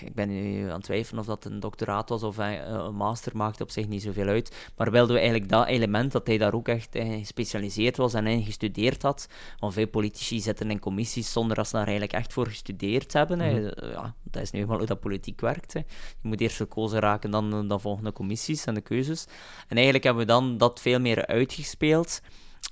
ik 0.00 0.14
ben 0.14 0.28
nu 0.28 0.68
aan 0.68 0.74
het 0.74 0.82
twijfelen 0.82 1.20
of 1.20 1.26
dat 1.26 1.44
een 1.44 1.60
doctoraat 1.60 2.08
was 2.08 2.22
of 2.22 2.38
uh, 2.38 2.52
een 2.66 2.94
master, 2.94 3.36
maakte 3.36 3.62
op 3.62 3.70
zich 3.70 3.88
niet 3.88 4.02
zoveel 4.02 4.26
uit. 4.26 4.70
Maar 4.76 4.90
wilden 4.90 5.14
we 5.14 5.20
eigenlijk 5.20 5.50
dat 5.50 5.66
element, 5.66 6.12
dat 6.12 6.26
hij 6.26 6.38
daar 6.38 6.54
ook 6.54 6.68
echt 6.68 6.94
in 6.94 7.18
gespecialiseerd 7.18 7.96
was 7.96 8.14
en 8.14 8.26
in 8.26 8.44
gestudeerd 8.44 9.02
had. 9.02 9.28
Want 9.58 9.72
veel 9.72 9.88
politici 9.88 10.40
zitten 10.40 10.70
in 10.70 10.78
commissies 10.78 11.32
zonder 11.32 11.56
dat 11.56 11.66
ze 11.66 11.72
daar 11.72 11.86
eigenlijk 11.86 12.18
echt 12.18 12.32
voor 12.32 12.46
gestudeerd 12.46 13.12
hebben. 13.12 13.38
Mm 13.38 13.44
-hmm. 13.44 13.90
Ja, 13.90 14.14
dat 14.22 14.42
is 14.42 14.50
nu 14.50 14.60
eenmaal 14.60 14.78
hoe 14.78 14.86
dat 14.86 15.00
politiek 15.00 15.40
werkt. 15.40 15.72
Hè. 15.72 15.80
Je 16.22 16.28
moet 16.28 16.40
eerst 16.40 16.56
gekozen 16.56 17.00
raken, 17.00 17.30
dan, 17.30 17.68
dan 17.68 17.80
volgen 17.80 18.04
de 18.04 18.12
commissies 18.12 18.64
en 18.64 18.74
de 18.74 18.80
keuzes. 18.80 19.26
En 19.68 19.74
eigenlijk 19.74 20.04
hebben 20.04 20.22
we 20.22 20.32
dan 20.32 20.58
dat 20.58 20.80
veel 20.80 21.00
meer 21.00 21.26
uitgespeeld. 21.26 22.20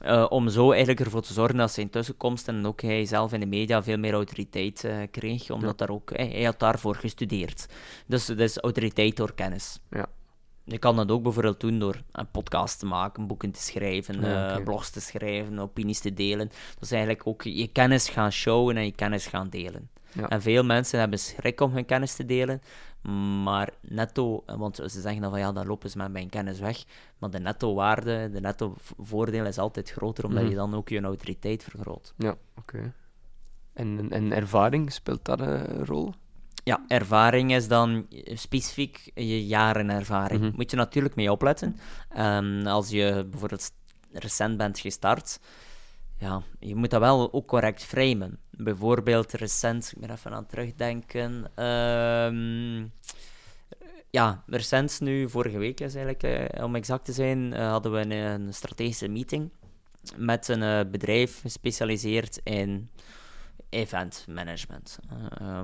Uh, 0.04 0.26
om 0.28 0.48
zo 0.48 0.70
eigenlijk 0.70 1.00
ervoor 1.00 1.22
te 1.22 1.32
zorgen 1.32 1.56
dat 1.56 1.72
zijn 1.72 1.90
tussenkomst 1.90 2.48
en 2.48 2.66
ook 2.66 2.80
hij 2.82 3.04
zelf 3.04 3.32
in 3.32 3.40
de 3.40 3.46
media 3.46 3.82
veel 3.82 3.98
meer 3.98 4.12
autoriteit 4.12 4.84
uh, 4.84 4.96
kreeg, 5.10 5.50
omdat 5.50 5.78
ja. 5.78 5.86
daar 5.86 5.94
ook, 5.94 6.10
hij, 6.16 6.28
hij, 6.28 6.42
had 6.42 6.58
daarvoor 6.58 6.94
gestudeerd. 6.94 7.66
Dus 8.06 8.26
dat 8.26 8.38
is 8.38 8.58
autoriteit 8.58 9.16
door 9.16 9.34
kennis. 9.34 9.78
Ja. 9.90 10.06
Je 10.64 10.78
kan 10.78 10.96
dat 10.96 11.10
ook 11.10 11.22
bijvoorbeeld 11.22 11.60
doen 11.60 11.78
door 11.78 12.02
een 12.12 12.30
podcast 12.30 12.78
te 12.78 12.86
maken, 12.86 13.26
boeken 13.26 13.50
te 13.50 13.62
schrijven, 13.62 14.20
Ja, 14.20 14.56
eh, 14.56 14.64
blogs 14.64 14.90
te 14.90 15.00
schrijven, 15.00 15.58
opinies 15.58 16.00
te 16.00 16.14
delen. 16.14 16.50
Dus 16.78 16.90
eigenlijk 16.90 17.26
ook 17.26 17.42
je 17.42 17.68
kennis 17.68 18.08
gaan 18.08 18.32
showen 18.32 18.76
en 18.76 18.84
je 18.84 18.92
kennis 18.92 19.26
gaan 19.26 19.48
delen. 19.48 19.90
Ja. 20.12 20.28
En 20.28 20.42
veel 20.42 20.64
mensen 20.64 20.98
hebben 20.98 21.18
schrik 21.18 21.60
om 21.60 21.72
hun 21.72 21.86
kennis 21.86 22.14
te 22.14 22.24
delen, 22.24 22.62
maar 23.42 23.70
netto, 23.80 24.42
want 24.46 24.76
ze 24.76 25.00
zeggen 25.00 25.20
dan 25.20 25.30
van 25.30 25.40
ja, 25.40 25.52
dan 25.52 25.66
lopen 25.66 25.90
ze 25.90 25.98
met 25.98 26.12
mijn 26.12 26.28
kennis 26.28 26.58
weg. 26.60 26.84
Maar 27.18 27.30
de 27.30 27.38
netto 27.40 27.74
waarde, 27.74 28.30
de 28.32 28.40
netto 28.40 28.74
voordeel 28.98 29.46
is 29.46 29.58
altijd 29.58 29.90
groter, 29.90 30.24
omdat 30.24 30.42
Mhm. 30.42 30.50
je 30.50 30.56
dan 30.56 30.74
ook 30.74 30.88
je 30.88 31.00
autoriteit 31.00 31.64
vergroot. 31.64 32.14
Ja, 32.16 32.34
oké. 32.58 32.92
En, 33.72 34.06
en 34.10 34.32
ervaring, 34.32 34.92
speelt 34.92 35.24
dat 35.24 35.40
een 35.40 35.84
rol? 35.86 36.12
Ja, 36.64 36.84
ervaring 36.88 37.54
is 37.54 37.68
dan 37.68 38.06
specifiek 38.34 39.10
je 39.14 39.46
jarenervaring. 39.46 40.40
Mhm. 40.42 40.52
Moet 40.56 40.70
je 40.70 40.76
natuurlijk 40.76 41.14
mee 41.14 41.32
opletten. 41.32 41.76
Ehm, 42.08 42.66
als 42.66 42.88
je 42.90 43.26
bijvoorbeeld 43.30 43.72
recent 44.12 44.56
bent 44.56 44.78
gestart, 44.78 45.40
ja, 46.20 46.42
je 46.58 46.74
moet 46.76 46.90
dat 46.90 47.00
wel 47.00 47.32
ook 47.32 47.46
correct 47.46 47.84
framen. 47.84 48.38
Bijvoorbeeld 48.50 49.32
recent, 49.32 49.92
ik 49.94 50.00
ben 50.00 50.10
even 50.10 50.30
aan 50.30 50.38
het 50.38 50.48
terugdenken. 50.48 51.50
ehm, 51.54 52.86
ja, 54.10 54.42
recent 54.46 55.00
nu, 55.00 55.28
vorige 55.28 55.58
week 55.58 55.80
is 55.80 55.94
eigenlijk, 55.94 56.22
eh, 56.22 56.64
om 56.64 56.74
exact 56.74 57.04
te 57.04 57.12
zijn, 57.12 57.52
eh, 57.52 57.70
hadden 57.70 57.92
we 57.92 58.14
een, 58.14 58.54
strategische 58.54 59.08
meeting 59.08 59.50
met 60.16 60.48
een 60.48 60.62
eh, 60.62 60.90
bedrijf 60.90 61.40
gespecialiseerd 61.40 62.40
in 62.44 62.90
event 63.70 64.24
management. 64.28 64.98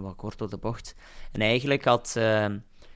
Wat 0.00 0.16
kort 0.16 0.42
op 0.42 0.50
de 0.50 0.56
bocht. 0.56 0.94
En 1.32 1.40
eigenlijk 1.40 1.84
had, 1.84 2.14
eh, 2.16 2.46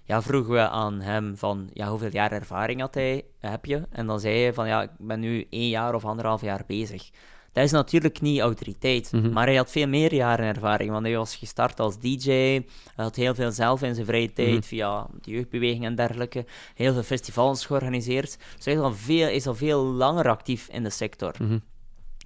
ja, 0.04 0.22
vroegen 0.22 0.52
we 0.52 0.68
aan 0.68 1.00
hem 1.00 1.36
van, 1.36 1.70
ja, 1.72 1.88
hoeveel 1.88 2.12
jaar 2.12 2.32
ervaring 2.32 2.80
had 2.80 2.94
hij, 2.94 3.24
heb 3.38 3.64
je? 3.64 3.86
En 3.90 4.06
dan 4.06 4.20
zei 4.20 4.42
hij 4.42 4.54
van, 4.54 4.66
ja, 4.68 4.82
ik 4.82 4.90
ben 4.98 5.20
nu 5.20 5.46
één 5.50 5.68
jaar 5.68 5.94
of 5.94 6.04
anderhalf 6.04 6.40
jaar 6.40 6.62
bezig. 6.66 7.10
Dat 7.52 7.64
is 7.64 7.70
natuurlijk 7.70 8.20
niet 8.20 8.40
autoriteit, 8.40 9.12
Mhm. 9.12 9.32
maar 9.32 9.46
hij 9.46 9.56
had 9.56 9.70
veel 9.70 9.86
meer 9.88 10.14
jaren 10.14 10.46
ervaring, 10.46 10.90
want 10.90 11.04
hij 11.06 11.16
was 11.16 11.36
gestart 11.36 11.80
als 11.80 11.98
DJ, 11.98 12.30
hij 12.30 12.64
had 13.04 13.16
heel 13.16 13.34
veel 13.34 13.50
zelf 13.52 13.82
in 13.82 13.94
zijn 13.94 14.06
vrije 14.06 14.32
tijd 14.32 14.50
Mhm. 14.54 14.62
via 14.62 15.06
de 15.20 15.30
jeugdbeweging 15.30 15.84
en 15.84 15.94
dergelijke, 15.94 16.46
heel 16.74 16.92
veel 16.92 17.02
festivals 17.02 17.66
georganiseerd. 17.66 18.38
Dus 18.56 18.64
hij 18.64 18.74
is 18.74 18.80
al 18.80 18.92
veel, 18.92 19.28
is 19.28 19.46
al 19.46 19.54
veel 19.54 19.84
langer 19.84 20.28
actief 20.28 20.68
in 20.68 20.82
de 20.82 20.90
sector. 20.90 21.34
Mhm. 21.40 21.58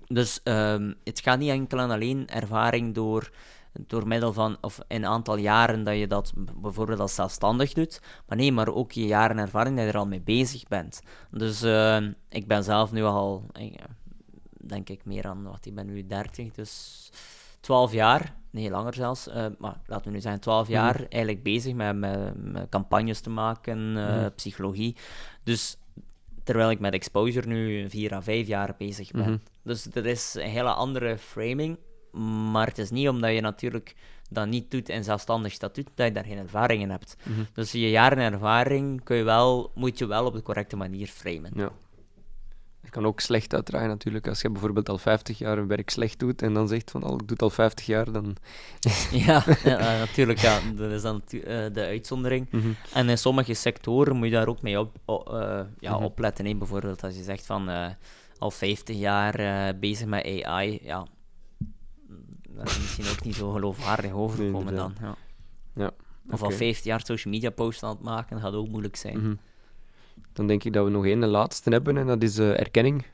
Dus 0.06 0.40
ehm, 0.42 0.92
het 1.04 1.20
gaat 1.20 1.38
niet 1.38 1.50
enkel 1.50 1.78
en 1.78 1.90
alleen 1.90 2.26
ervaring 2.28 2.94
door, 2.94 3.30
door 3.86 4.06
middel 4.06 4.32
van, 4.32 4.56
of 4.60 4.78
een 4.88 5.06
aantal 5.06 5.36
jaren 5.36 5.84
dat 5.84 5.98
je 5.98 6.06
dat 6.06 6.32
bijvoorbeeld 6.60 7.00
als 7.00 7.14
zelfstandig 7.14 7.72
doet, 7.72 8.00
maar 8.26 8.36
nee, 8.38 8.52
maar 8.52 8.74
ook 8.74 8.92
je 8.92 9.06
jaren 9.06 9.38
ervaring 9.38 9.76
dat 9.76 9.84
je 9.84 9.90
er 9.90 9.98
al 9.98 10.06
mee 10.06 10.20
bezig 10.20 10.68
bent. 10.68 11.00
Dus 11.30 11.62
ehm, 11.62 12.12
ik 12.28 12.46
ben 12.46 12.64
zelf 12.64 12.92
nu 12.92 13.02
al, 13.02 13.46
denk 14.66 14.88
ik, 14.88 15.04
meer 15.04 15.22
dan, 15.22 15.42
wat, 15.42 15.66
ik 15.66 15.74
ben 15.74 15.86
nu 15.86 16.06
30, 16.06 16.52
dus 16.52 17.10
12 17.60 17.92
jaar, 17.92 18.34
nee, 18.50 18.70
langer 18.70 18.94
zelfs, 18.94 19.28
eh, 19.28 19.46
maar 19.58 19.80
laten 19.86 20.06
we 20.06 20.10
nu 20.12 20.20
zeggen 20.20 20.40
12 20.40 20.68
jaar, 20.68 20.96
eigenlijk 21.08 21.42
bezig 21.42 21.74
met, 21.74 21.96
met, 21.96 22.32
met 22.52 22.68
campagnes 22.68 23.20
te 23.20 23.30
maken, 23.30 23.96
eh, 23.96 24.16
Mhm. 24.16 24.30
psychologie. 24.36 24.96
Dus 25.42 25.76
terwijl 26.44 26.70
ik 26.70 26.80
met 26.80 26.92
exposure 26.94 27.46
nu 27.46 27.90
4 27.90 28.14
à 28.14 28.20
5 28.22 28.46
jaar 28.46 28.74
bezig 28.78 29.10
ben. 29.10 29.22
Mhm. 29.22 29.36
Dus 29.62 29.82
dat 29.82 30.04
is 30.04 30.34
een 30.34 30.48
hele 30.48 30.72
andere 30.72 31.18
framing. 31.18 31.78
Maar 32.52 32.66
het 32.66 32.78
is 32.78 32.90
niet 32.90 33.08
omdat 33.08 33.32
je 33.32 33.40
natuurlijk 33.40 33.94
dat 34.30 34.46
niet 34.46 34.70
doet 34.70 34.88
in 34.88 35.04
zelfstandig 35.04 35.52
statuut, 35.52 35.88
dat 35.94 36.06
je 36.06 36.12
daar 36.12 36.24
geen 36.24 36.38
ervaring 36.38 36.82
in 36.82 36.90
hebt. 36.90 37.16
Mhm. 37.22 37.40
Dus 37.52 37.72
je 37.72 37.90
jaren 37.90 38.32
ervaring 38.32 39.04
kun 39.04 39.16
je 39.16 39.22
wel, 39.22 39.70
moet 39.74 39.98
je 39.98 40.06
wel 40.06 40.26
op 40.26 40.34
de 40.34 40.42
correcte 40.42 40.76
manier 40.76 41.06
framen. 41.06 41.50
Ja. 41.54 41.72
Het 42.84 42.92
kan 42.92 43.06
ook 43.06 43.20
slecht 43.20 43.54
uitdraaien 43.54 43.88
natuurlijk. 43.88 44.28
Als 44.28 44.40
je 44.40 44.50
bijvoorbeeld 44.50 44.88
al 44.88 44.98
50 44.98 45.38
jaar 45.38 45.58
een 45.58 45.66
werk 45.66 45.90
slecht 45.90 46.18
doet 46.18 46.42
en 46.42 46.54
dan 46.54 46.68
zegt 46.68 46.90
van 46.90 47.02
al, 47.02 47.12
ik 47.12 47.18
doe 47.18 47.28
het 47.28 47.42
al 47.42 47.50
50 47.50 47.86
jaar, 47.86 48.12
dan... 48.12 48.36
Ja, 49.26 49.44
ja, 49.64 49.98
natuurlijk. 49.98 50.38
Ja, 50.38 50.58
dat 50.76 50.90
is 50.90 51.02
dan 51.02 51.22
eh, 51.28 51.40
de 51.72 51.84
uitzondering. 51.86 52.46
Mhm. 52.50 52.68
En 52.92 53.08
in 53.08 53.18
sommige 53.18 53.54
sectoren 53.54 54.16
moet 54.16 54.26
je 54.26 54.32
daar 54.32 54.46
ook 54.48 54.62
mee 54.62 54.78
op, 54.80 54.96
eh, 55.26 55.60
ja, 55.78 55.94
Mhm. 55.94 56.04
opletten. 56.04 56.46
hè. 56.46 56.54
Bijvoorbeeld 56.54 57.04
als 57.04 57.16
je 57.16 57.22
zegt 57.22 57.46
van 57.46 57.68
eh, 57.68 57.86
al 58.38 58.50
50 58.50 58.96
jaar 58.96 59.34
bezig 59.78 60.06
met 60.06 60.24
AI, 60.44 60.78
ja, 60.82 61.06
dat 62.48 62.68
is 62.68 62.78
misschien 62.78 63.06
ook 63.10 63.24
niet 63.24 63.34
zo 63.34 63.50
geloofwaardig 63.52 64.12
overkomen 64.12 64.74
dan. 64.74 64.94
Ja. 65.00 65.14
Ja, 65.74 65.90
Of 66.30 66.40
al 66.40 66.46
oké. 66.46 66.56
50 66.56 66.84
jaar 66.84 67.00
social 67.04 67.32
media 67.34 67.50
posts 67.50 67.82
aan 67.82 67.90
het 67.90 68.02
maken, 68.02 68.40
gaat 68.40 68.52
ook 68.54 68.68
moeilijk 68.68 68.96
zijn. 68.96 69.18
Mhm. 69.18 69.34
Dan 70.34 70.46
denk 70.46 70.64
ik 70.64 70.72
dat 70.72 70.84
we 70.84 70.90
nog 70.90 71.06
één 71.06 71.20
de 71.20 71.26
laatste 71.26 71.70
hebben 71.70 71.96
en 71.96 72.06
dat 72.06 72.22
is 72.22 72.38
eh, 72.38 72.60
erkenning. 72.60 73.06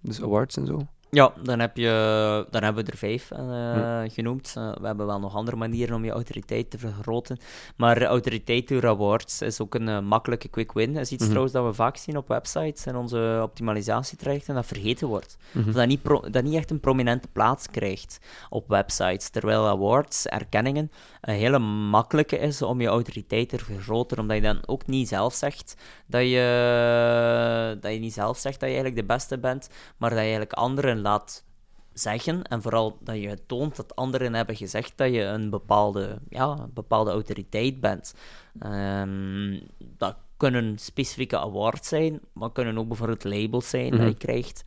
Dus 0.00 0.22
awards 0.22 0.56
en 0.56 0.66
zo. 0.66 0.86
Ja, 1.10 1.32
dan, 1.42 1.58
heb 1.58 1.76
je, 1.76 2.46
dan 2.50 2.62
hebben 2.62 2.84
we 2.84 2.90
er 2.90 2.96
vijf 2.96 3.30
eh, 3.30 4.00
genoemd. 4.14 4.52
Eh, 4.56 4.72
we 4.80 4.86
hebben 4.86 5.06
wel 5.06 5.18
nog 5.20 5.34
andere 5.34 5.56
manieren 5.56 5.96
om 5.96 6.04
je 6.04 6.10
autoriteit 6.10 6.70
te 6.70 6.78
vergroten. 6.78 7.38
Maar 7.76 8.02
autoriteit 8.02 8.68
door 8.68 8.86
awards 8.88 9.42
is 9.42 9.60
ook 9.60 9.74
een 9.74 9.88
eh, 9.88 10.00
makkelijke 10.00 10.48
quick 10.48 10.72
win. 10.72 10.92
Dat 10.92 11.02
is 11.02 11.10
iets 11.10 11.18
Mhm. 11.20 11.28
trouwens 11.28 11.54
dat 11.54 11.64
we 11.66 11.72
vaak 11.72 11.96
zien 11.96 12.16
op 12.16 12.28
websites 12.28 12.86
en 12.86 12.96
onze 12.96 13.40
optimalisatietrajecten, 13.42 14.54
dat 14.54 14.66
vergeten 14.66 15.08
wordt. 15.08 15.36
Mhm. 15.52 15.68
Of 15.68 15.74
dat 15.74 15.86
niet, 15.86 16.02
pro- 16.02 16.30
dat 16.30 16.42
niet 16.44 16.54
echt 16.54 16.70
een 16.70 16.80
prominente 16.80 17.28
plaats 17.32 17.66
krijgt 17.70 18.18
op 18.50 18.68
websites. 18.68 19.28
Terwijl 19.30 19.66
awards, 19.68 20.26
erkenningen, 20.26 20.90
een 21.20 21.34
hele 21.34 21.58
makkelijke 21.58 22.38
is 22.38 22.62
om 22.62 22.80
je 22.80 22.86
autoriteit 22.88 23.48
te 23.48 23.58
vergroten, 23.58 24.18
omdat 24.18 24.36
je 24.36 24.42
dan 24.42 24.58
ook 24.66 24.86
niet 24.86 25.08
zelf 25.08 25.34
zegt 25.34 25.74
dat 26.06 26.22
je, 26.22 27.76
dat 27.80 27.92
je 27.92 27.98
niet 27.98 28.12
zelf 28.12 28.38
zegt 28.38 28.60
dat 28.60 28.68
je 28.68 28.74
eigenlijk 28.74 29.08
de 29.08 29.14
beste 29.14 29.38
bent, 29.38 29.68
maar 29.96 30.08
dat 30.10 30.18
je 30.18 30.24
eigenlijk 30.24 30.52
anderen 30.52 30.98
laat 31.00 31.44
zeggen 31.92 32.42
en 32.42 32.62
vooral 32.62 32.98
dat 33.00 33.16
je 33.16 33.38
toont 33.46 33.76
dat 33.76 33.96
anderen 33.96 34.34
hebben 34.34 34.56
gezegd 34.56 34.92
dat 34.96 35.12
je 35.12 35.22
een 35.22 35.50
bepaalde, 35.50 36.18
ja, 36.28 36.48
een 36.58 36.70
bepaalde 36.74 37.10
autoriteit 37.10 37.80
bent. 37.80 38.14
Ehm, 38.58 39.60
dat 39.78 40.16
kunnen 40.36 40.78
specifieke 40.78 41.38
awards 41.38 41.88
zijn, 41.88 42.20
maar 42.32 42.52
kunnen 42.52 42.78
ook 42.78 42.88
bijvoorbeeld 42.88 43.24
labels 43.24 43.68
zijn 43.70 43.94
Mhm. 43.94 43.96
dat 44.02 44.08
je 44.08 44.16
krijgt. 44.16 44.64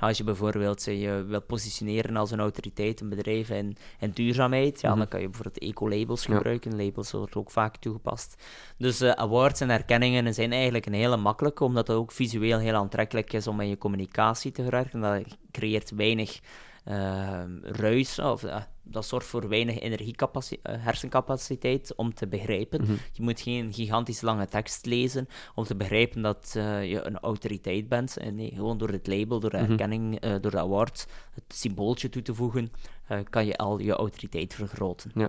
Als 0.00 0.18
je 0.18 0.24
bijvoorbeeld 0.24 0.86
eh, 0.86 1.02
je 1.02 1.24
wil 1.24 1.42
positioneren 1.42 2.16
als 2.16 2.30
een 2.30 2.40
autoriteit, 2.40 3.00
een 3.00 3.08
bedrijf 3.08 3.50
in, 3.50 3.76
in 4.00 4.10
duurzaamheid, 4.10 4.80
ja, 4.80 4.88
Mhm. 4.88 4.98
dan 4.98 5.08
kan 5.08 5.20
je 5.20 5.28
bijvoorbeeld 5.28 5.58
eco-labels 5.58 6.24
Ja. 6.24 6.34
gebruiken. 6.34 6.76
Labels 6.84 7.10
worden 7.12 7.36
ook 7.36 7.50
vaak 7.50 7.76
toegepast. 7.76 8.42
Dus 8.78 9.00
eh, 9.00 9.10
awards 9.10 9.60
en 9.60 9.70
erkenningen 9.70 10.34
zijn 10.34 10.52
eigenlijk 10.52 10.86
een 10.86 10.92
hele 10.92 11.16
makkelijke, 11.16 11.64
omdat 11.64 11.86
het 11.86 11.96
ook 11.96 12.12
visueel 12.12 12.58
heel 12.58 12.74
aantrekkelijk 12.74 13.32
is 13.32 13.46
om 13.46 13.60
in 13.60 13.68
je 13.68 13.78
communicatie 13.78 14.52
te 14.52 14.62
verwerken. 14.62 15.00
Dat 15.00 15.22
creëert 15.52 15.90
weinig 15.90 16.40
ruis, 17.62 18.18
of 18.18 18.42
eh, 18.44 18.62
dat 18.82 19.06
zorgt 19.06 19.26
voor 19.26 19.48
weinig 19.48 19.78
eh, 19.78 19.92
hersencapaciteit 20.62 21.92
om 21.96 22.14
te 22.14 22.26
begrijpen. 22.26 22.82
Mhm. 22.82 22.92
Je 23.12 23.22
moet 23.22 23.40
geen 23.40 23.72
gigantisch 23.72 24.20
lange 24.20 24.46
tekst 24.46 24.86
lezen 24.86 25.28
om 25.54 25.64
te 25.64 25.76
begrijpen 25.76 26.22
dat 26.22 26.52
eh, 26.56 26.90
je 26.90 27.06
een 27.06 27.18
autoriteit 27.18 27.88
bent. 27.88 28.16
En 28.16 28.34
nee, 28.34 28.52
gewoon 28.54 28.78
door 28.78 28.88
het 28.88 29.06
label, 29.06 29.40
door 29.40 29.50
de 29.50 29.56
Mhm. 29.56 29.70
erkenning, 29.70 30.20
door 30.20 30.50
de 30.50 30.58
award, 30.58 31.06
het 31.34 31.44
symbooltje 31.48 32.08
toe 32.08 32.22
te 32.22 32.34
voegen, 32.34 32.72
kan 33.30 33.46
je 33.46 33.56
al 33.56 33.78
je 33.78 33.92
autoriteit 33.92 34.54
vergroten. 34.54 35.10
We 35.14 35.28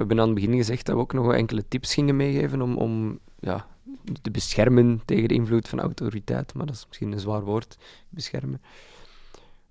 hebben 0.00 0.20
aan 0.20 0.26
het 0.26 0.34
begin 0.34 0.56
gezegd 0.56 0.86
dat 0.86 0.94
we 0.94 1.00
ook 1.00 1.12
nog 1.12 1.32
enkele 1.34 1.68
tips 1.68 1.94
gingen 1.94 2.16
meegeven 2.16 2.62
om, 2.62 2.76
om 2.76 3.18
ja, 3.40 3.66
te 4.22 4.30
beschermen 4.30 5.02
tegen 5.04 5.28
de 5.28 5.34
invloed 5.34 5.68
van 5.68 5.80
autoriteit. 5.80 6.54
Maar 6.54 6.66
dat 6.66 6.74
is 6.74 6.86
misschien 6.86 7.12
een 7.12 7.20
zwaar 7.20 7.42
woord, 7.44 7.78
beschermen. 8.08 8.60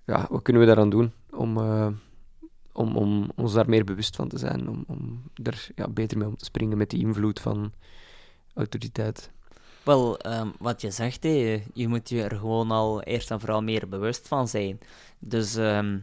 Ja, 0.05 0.27
wat 0.29 0.41
kunnen 0.41 0.61
we 0.61 0.67
daaraan 0.67 0.89
doen 0.89 1.11
om, 1.31 1.57
eh, 1.57 1.87
om, 2.71 2.97
om 2.97 3.31
ons 3.35 3.53
daar 3.53 3.69
meer 3.69 3.83
bewust 3.83 4.15
van 4.15 4.27
te 4.27 4.37
zijn? 4.37 4.69
Om, 4.69 4.83
om 4.87 5.23
er 5.43 5.67
ja, 5.75 5.87
beter 5.87 6.17
mee 6.17 6.27
om 6.27 6.37
te 6.37 6.45
springen 6.45 6.77
met 6.77 6.89
die 6.89 6.99
invloed 6.99 7.39
van 7.39 7.71
autoriteit. 8.53 9.31
Wel, 9.83 10.17
ehm, 10.17 10.49
wat 10.59 10.81
je 10.81 10.91
zegt, 10.91 11.23
hé, 11.23 11.63
je 11.73 11.87
moet 11.87 12.09
je 12.09 12.23
er 12.23 12.37
gewoon 12.37 12.71
al 12.71 13.01
eerst 13.01 13.31
en 13.31 13.39
vooral 13.39 13.61
meer 13.61 13.89
bewust 13.89 14.27
van 14.27 14.47
zijn. 14.47 14.79
Dus 15.19 15.55
ehm, 15.55 15.97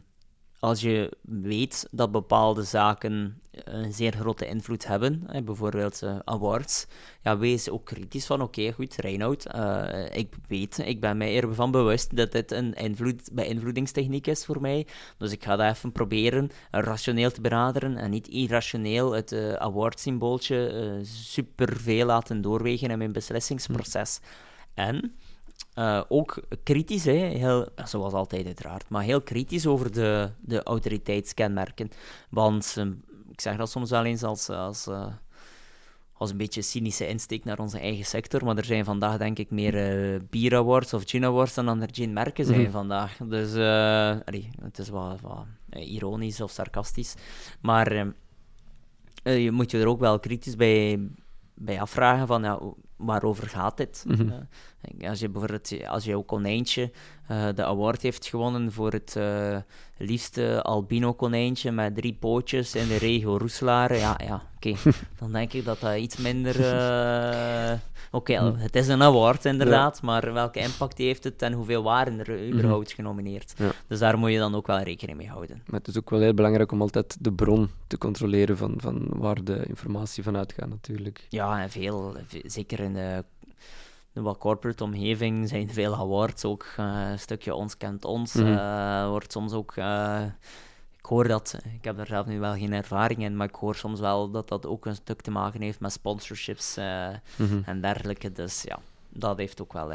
als 0.61 0.81
je 0.81 1.17
weet 1.23 1.89
dat 1.91 2.13
bepaalde 2.13 2.63
zaken 2.63 3.41
een 3.65 3.93
zeer 3.93 4.13
grote 4.13 4.47
invloed 4.47 4.87
hebben, 4.87 5.27
bijvoorbeeld 5.45 6.03
eh, 6.03 6.19
awards, 6.25 6.87
ja, 7.23 7.39
wees 7.39 7.69
ook 7.71 7.85
kritisch 7.85 8.27
van, 8.27 8.43
oké, 8.43 8.73
goed, 8.73 8.97
Reinoud, 8.97 9.45
eh, 9.45 10.05
ik 10.13 10.35
weet, 10.49 10.79
ik 10.79 11.01
ben 11.01 11.17
mij 11.17 11.41
ervan 11.41 11.71
bewust 11.71 12.17
dat 12.17 12.33
dit 12.33 12.51
een 12.51 12.75
invloed, 12.75 13.31
beïnvloedingstechniek 13.33 14.27
is 14.27 14.45
voor 14.45 14.61
mij, 14.61 14.87
dus 15.19 15.33
ik 15.33 15.45
ga 15.45 15.57
dat 15.57 15.77
even 15.77 15.93
proberen 15.93 16.51
eh, 16.71 16.81
rationeel 16.83 17.31
te 17.31 17.41
benaderen 17.41 17.97
en 17.97 18.11
niet 18.11 18.29
irrationeel 18.29 19.13
het 19.13 19.33
eh 19.33 19.53
awardsymbooltje 19.53 20.67
eh 20.69 21.07
super 21.07 21.77
veel 21.77 22.07
laten 22.07 22.41
doorwegen 22.41 22.91
in 22.91 22.99
mijn 22.99 23.13
beslissingsproces. 23.13 24.21
En 24.75 25.15
eh, 25.75 26.03
ook 26.09 26.43
kritisch, 26.63 27.05
hè, 27.05 27.13
heel, 27.13 27.69
zoals 27.85 28.13
altijd 28.13 28.47
uiteraard, 28.47 28.89
maar 28.89 29.03
heel 29.03 29.21
kritisch 29.21 29.67
over 29.67 29.93
de, 29.93 30.31
de 30.41 30.63
autoriteitskenmerken. 30.63 31.91
Want 32.31 32.75
eh, 32.79 32.85
ik 33.31 33.41
zeg 33.41 33.57
dat 33.57 33.71
soms 33.71 33.91
wel 33.91 34.05
eens 34.05 34.23
als, 34.23 34.49
als, 34.49 34.87
eh, 34.87 35.07
was 36.19 36.31
een 36.31 36.37
beetje 36.37 36.63
cynische 36.63 37.09
insteek 37.09 37.45
naar 37.45 37.59
onze 37.59 37.79
eigen 37.79 38.05
sector, 38.05 38.45
maar 38.45 38.57
er 38.57 38.65
zijn 38.65 38.85
vandaag 38.85 39.17
denk 39.17 39.39
ik 39.39 39.51
meer 39.51 39.75
uh, 40.15 40.21
bier 40.31 40.57
awards 40.57 40.95
of 40.95 41.03
gin 41.07 41.25
awards 41.25 41.55
dan 41.55 41.83
er 41.83 41.89
gin 41.93 42.13
merken 42.13 42.45
zijn 42.45 42.61
mhm. 42.61 42.71
vandaag. 42.71 43.17
Dus 43.17 43.53
het 44.63 44.79
is 44.79 44.89
wat, 44.89 45.21
wat 45.21 45.47
ironisch 45.71 46.41
of 46.41 46.51
sarcastisch. 46.51 47.15
Maar 47.61 48.07
je 49.23 49.51
moet 49.51 49.71
je 49.71 49.79
er 49.79 49.89
ook 49.89 50.01
wel 50.01 50.19
kritisch 50.19 50.57
bij, 50.57 51.09
bij 51.55 51.81
afvragen 51.81 52.27
van 52.27 52.43
ja, 52.43 52.61
waarover 53.01 53.49
gaat 53.49 53.77
dit? 53.77 54.05
Mm 54.07 54.49
als 55.09 55.21
je 55.21 55.29
bijvoorbeeld 55.29 55.87
als 55.87 56.05
jouw 56.05 56.23
konijntje 56.23 56.91
uh, 57.31 57.49
de 57.55 57.65
award 57.65 58.03
heeft 58.03 58.27
gewonnen 58.27 58.73
voor 58.73 58.93
het 58.93 59.15
uh, 59.19 59.57
liefste 59.97 60.63
albino 60.63 61.13
konijntje 61.13 61.73
met 61.73 61.95
drie 61.95 62.17
pootjes 62.21 62.75
in 62.75 62.89
de 62.89 62.97
regio 62.97 63.37
Roeselare, 63.37 63.97
ja, 63.97 64.19
ja 64.25 64.43
oké. 64.57 64.75
Dan 65.21 65.33
denk 65.33 65.53
ik 65.53 65.65
dat 65.65 65.81
dat 65.81 65.97
iets 65.97 66.17
minder... 66.17 66.55
Oké, 68.11 68.39
hm. 68.39 68.57
het 68.57 68.77
is 68.77 68.89
een 68.89 69.03
award 69.03 69.45
inderdaad, 69.45 70.03
maar 70.03 70.33
welke 70.33 70.59
impact 70.59 70.99
heeft 70.99 71.25
het 71.25 71.43
en 71.43 71.53
hoeveel 71.53 71.83
waren 71.83 72.19
er 72.19 72.39
hm. 72.39 72.53
überhaupt 72.53 72.93
genomineerd? 72.93 73.55
Dus 73.87 73.99
daar 73.99 74.19
moet 74.19 74.31
je 74.33 74.39
dan 74.39 74.55
ook 74.55 74.67
wel 74.67 74.79
rekening 74.79 75.19
mee 75.19 75.29
houden. 75.29 75.63
Maar 75.67 75.79
het 75.79 75.89
is 75.89 75.97
ook 75.97 76.11
wel 76.11 76.21
heel 76.21 76.35
belangrijk 76.35 76.73
om 76.73 76.81
altijd 76.81 77.17
de 77.21 77.33
bron 77.33 77.71
te 77.87 77.99
controleren 77.99 78.57
van, 78.57 78.75
van 78.77 79.07
waar 79.09 79.45
de 79.45 79.65
informatie 79.67 80.23
van 80.23 80.37
uitgaat 80.37 80.69
natuurlijk. 80.69 81.27
Ja, 81.29 81.63
en 81.63 81.71
veel, 81.71 82.17
zeker 82.47 82.81
in 82.81 82.95
de 82.95 83.25
de 84.13 84.21
wat 84.21 84.39
corporate 84.39 84.85
omgeving 84.85 85.49
zijn 85.49 85.71
veel 85.71 85.95
awards 85.95 86.45
ook. 86.45 86.67
Uh, 86.81 87.11
een 87.11 87.19
stukje 87.19 87.55
ons 87.55 87.77
kent 87.77 88.05
ons. 88.05 88.35
Mm 88.35 89.09
wordt 89.09 89.33
soms 89.33 89.53
ook. 89.53 89.77
Uh, 89.77 90.23
ik 90.25 90.33
hoor 91.11 91.29
dat, 91.29 91.59
ik 91.75 91.85
heb 91.85 91.97
daar 91.97 92.07
zelf 92.07 92.27
nu 92.27 92.41
wel 92.41 92.55
geen 92.55 92.73
ervaring 92.73 93.23
in, 93.23 93.37
maar 93.37 93.49
ik 93.49 93.55
hoor 93.55 93.75
soms 93.75 94.01
wel 94.01 94.31
dat 94.31 94.49
dat 94.49 94.67
ook 94.67 94.87
een 94.87 94.95
stuk 94.95 95.21
te 95.21 95.31
maken 95.31 95.61
heeft 95.61 95.81
met 95.81 95.93
sponsorships 95.93 96.77
mm 97.37 97.63
en 97.65 97.81
dergelijke. 97.81 98.33
Dus 98.33 98.63
ja, 98.63 98.79
dat 99.09 99.39
heeft 99.39 99.61
ook 99.61 99.73
wel 99.73 99.93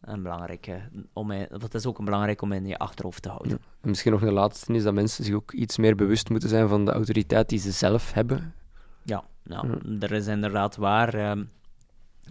een 0.00 0.22
belangrijke. 0.22 0.80
Om, 1.12 1.32
dat 1.48 1.74
is 1.74 1.86
ook 1.86 1.98
een 1.98 2.04
belangrijk 2.04 2.42
om 2.42 2.52
in 2.52 2.66
je 2.66 2.78
achterhoofd 2.78 3.22
te 3.22 3.28
houden. 3.28 3.58
En 3.80 3.88
misschien 3.88 4.12
nog 4.12 4.22
een 4.22 4.32
laatste 4.32 4.72
is 4.72 4.82
dat 4.82 4.94
mensen 4.94 5.24
zich 5.24 5.34
ook 5.34 5.52
iets 5.52 5.76
meer 5.78 5.94
bewust 5.94 6.30
moeten 6.30 6.48
zijn 6.48 6.68
van 6.68 6.84
de 6.84 6.92
autoriteit 6.92 7.48
die 7.48 7.58
ze 7.58 7.70
zelf 7.70 8.12
hebben. 8.12 8.54
Ja, 9.02 9.24
nou, 9.42 9.78
er 10.00 10.12
is 10.12 10.26
inderdaad 10.26 10.76
waar. 10.76 11.14
Ehm, 11.14 11.44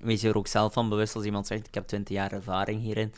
wees 0.01 0.21
je 0.21 0.29
er 0.29 0.37
ook 0.37 0.47
zelf 0.47 0.73
van 0.73 0.89
bewust 0.89 1.15
als 1.15 1.25
iemand 1.25 1.47
zegt: 1.47 1.67
Ik 1.67 1.73
heb 1.73 1.87
20 1.87 2.15
jaar 2.15 2.31
ervaring 2.31 2.81
hierin. 2.81 3.13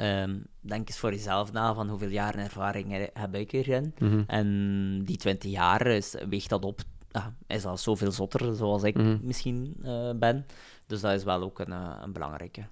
Um, 0.00 0.46
denk 0.60 0.88
eens 0.88 0.98
voor 0.98 1.10
jezelf 1.10 1.52
na 1.52 1.74
van 1.74 1.88
hoeveel 1.88 2.08
jaren 2.08 2.40
ervaring 2.40 3.10
heb 3.12 3.34
ik 3.34 3.50
hierin. 3.50 3.94
Mm 3.98 4.24
En 4.26 5.02
die 5.04 5.16
20 5.16 5.50
jaar 5.50 5.86
is, 5.86 6.14
weegt 6.28 6.48
dat 6.48 6.64
op. 6.64 6.80
is 7.46 7.62
dat 7.62 7.80
zoveel 7.80 8.12
zotter 8.12 8.54
zoals 8.54 8.82
ik 8.82 8.96
mhm. 8.96 9.18
misschien 9.22 9.76
uh, 9.84 10.10
ben. 10.14 10.46
Dus 10.86 11.00
dat 11.00 11.12
is 11.12 11.24
wel 11.24 11.42
ook 11.42 11.58
een, 11.58 11.70
uh, 11.70 11.96
een 12.02 12.12
belangrijke. 12.12 12.62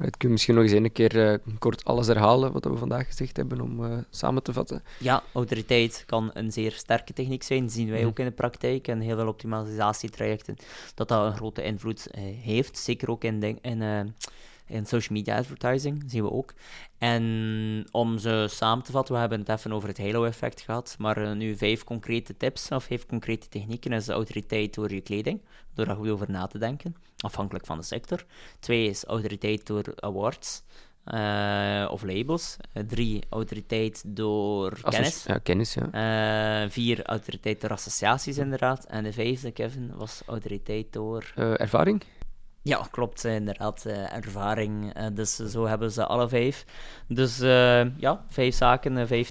Ik 0.00 0.14
kun 0.18 0.30
misschien 0.30 0.54
nog 0.54 0.64
eens 0.64 0.72
een 0.72 0.92
keer 0.92 1.16
uh, 1.16 1.34
kort 1.58 1.84
alles 1.84 2.06
herhalen 2.06 2.52
wat 2.52 2.64
we 2.64 2.76
vandaag 2.76 3.06
gezegd 3.06 3.36
hebben 3.36 3.60
om 3.60 3.84
uh, 3.84 3.98
samen 4.10 4.42
te 4.42 4.52
vatten. 4.52 4.82
Ja, 4.98 5.22
autoriteit 5.32 6.02
kan 6.06 6.30
een 6.32 6.52
zeer 6.52 6.72
sterke 6.72 7.12
techniek 7.12 7.42
zijn. 7.42 7.62
Dat 7.62 7.72
zien 7.72 7.90
wij 7.90 7.98
mhm. 7.98 8.08
ook 8.08 8.18
in 8.18 8.24
de 8.24 8.30
praktijk 8.30 8.88
en 8.88 9.00
heel 9.00 9.16
veel 9.16 9.28
optimalisatietrajecten. 9.28 10.56
Dat 10.94 11.08
dat 11.08 11.26
een 11.26 11.36
grote 11.36 11.62
invloed 11.62 12.08
uh, 12.14 12.22
heeft. 12.42 12.78
Zeker 12.78 13.10
ook 13.10 13.24
in, 13.24 13.58
in 13.62 13.82
in 14.70 14.86
social 14.86 15.18
media 15.18 15.36
advertising, 15.36 16.04
zien 16.06 16.22
we 16.22 16.30
ook. 16.30 16.54
En 16.98 17.86
om 17.90 18.18
ze 18.18 18.46
samen 18.50 18.84
te 18.84 18.92
vatten, 18.92 19.14
we 19.14 19.20
hebben 19.20 19.38
het 19.38 19.48
even 19.48 19.72
over 19.72 19.88
het 19.88 19.98
halo-effect 19.98 20.60
gehad, 20.60 20.94
maar 20.98 21.22
uh, 21.22 21.32
nu 21.32 21.56
vijf 21.56 21.84
concrete 21.84 22.36
tips 22.36 22.70
of 22.70 22.84
vijf 22.84 23.06
concrete 23.06 23.48
technieken 23.48 23.92
is 23.92 24.08
autoriteit 24.08 24.74
door 24.74 24.92
je 24.92 25.00
kleding, 25.00 25.40
door 25.74 25.86
daar 25.86 25.96
goed 25.96 26.08
over 26.08 26.30
na 26.30 26.46
te 26.46 26.58
denken, 26.58 26.96
afhankelijk 27.16 27.66
van 27.66 27.78
de 27.78 27.84
sector. 27.84 28.24
Twee 28.60 28.88
is 28.88 29.04
autoriteit 29.04 29.66
door 29.66 29.92
awards. 29.96 30.62
Uh, 31.06 31.88
of 31.90 32.02
labels. 32.02 32.56
Uh, 32.74 32.82
drie, 32.82 33.22
autoriteit 33.28 34.02
door 34.06 34.80
kennis. 34.90 35.24
Ja, 35.24 35.38
kennis, 35.38 35.74
ja. 35.74 36.62
Uh, 36.64 36.70
vier, 36.70 37.04
autoriteit 37.04 37.60
door 37.60 37.70
associaties, 37.70 38.38
inderdaad. 38.38 38.84
En 38.84 39.04
de 39.04 39.12
vijfde, 39.12 39.50
Kevin, 39.50 39.90
was 39.94 40.22
autoriteit 40.26 40.92
door... 40.92 41.32
ervaring? 41.36 42.02
Ja, 42.62 42.86
klopt, 42.90 43.24
inderdaad. 43.24 43.84
Uh, 43.86 44.14
ervaring. 44.14 44.98
Uh, 44.98 45.06
dus 45.12 45.36
zo 45.36 45.66
hebben 45.66 45.92
ze 45.92 46.06
alle 46.06 46.28
vijf. 46.28 46.64
Dus 47.08 47.40
uh, 47.40 47.98
ja, 47.98 48.24
vijf 48.28 48.54
zaken, 48.54 49.06
vijf 49.06 49.30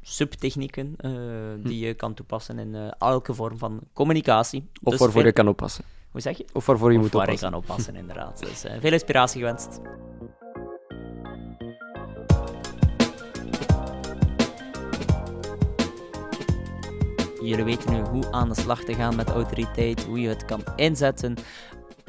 subtechnieken 0.00 0.94
hm. 1.00 1.62
die 1.62 1.86
je 1.86 1.94
kan 1.94 2.14
toepassen 2.14 2.58
in 2.58 2.92
elke 2.98 3.34
vorm 3.34 3.58
van 3.58 3.80
communicatie. 3.92 4.68
Of 4.82 4.90
dus 4.90 5.00
waarvoor 5.00 5.24
je 5.24 5.32
kan 5.32 5.48
oppassen. 5.48 5.84
Hoe 6.10 6.20
zeg 6.20 6.38
je? 6.38 6.44
Of 6.52 6.66
waarvoor 6.66 6.90
je 6.90 6.96
of 6.96 7.02
moet 7.02 7.12
waar 7.12 7.22
oppassen. 7.22 7.46
je 7.46 7.52
kan 7.52 7.62
oppassen, 7.62 7.96
inderdaad. 7.96 8.38
Dus 8.38 8.64
veel 8.80 8.92
inspiratie 8.92 9.40
gewenst. 9.40 9.80
Jullie 17.44 17.64
weten 17.64 17.92
nu 17.92 18.00
hoe 18.00 18.30
aan 18.30 18.48
de 18.48 18.54
slag 18.54 18.84
te 18.84 18.94
gaan 18.94 19.16
met 19.16 19.28
autoriteit, 19.28 20.04
hoe 20.04 20.20
je 20.20 20.28
het 20.28 20.44
kan 20.44 20.62
inzetten 20.76 21.36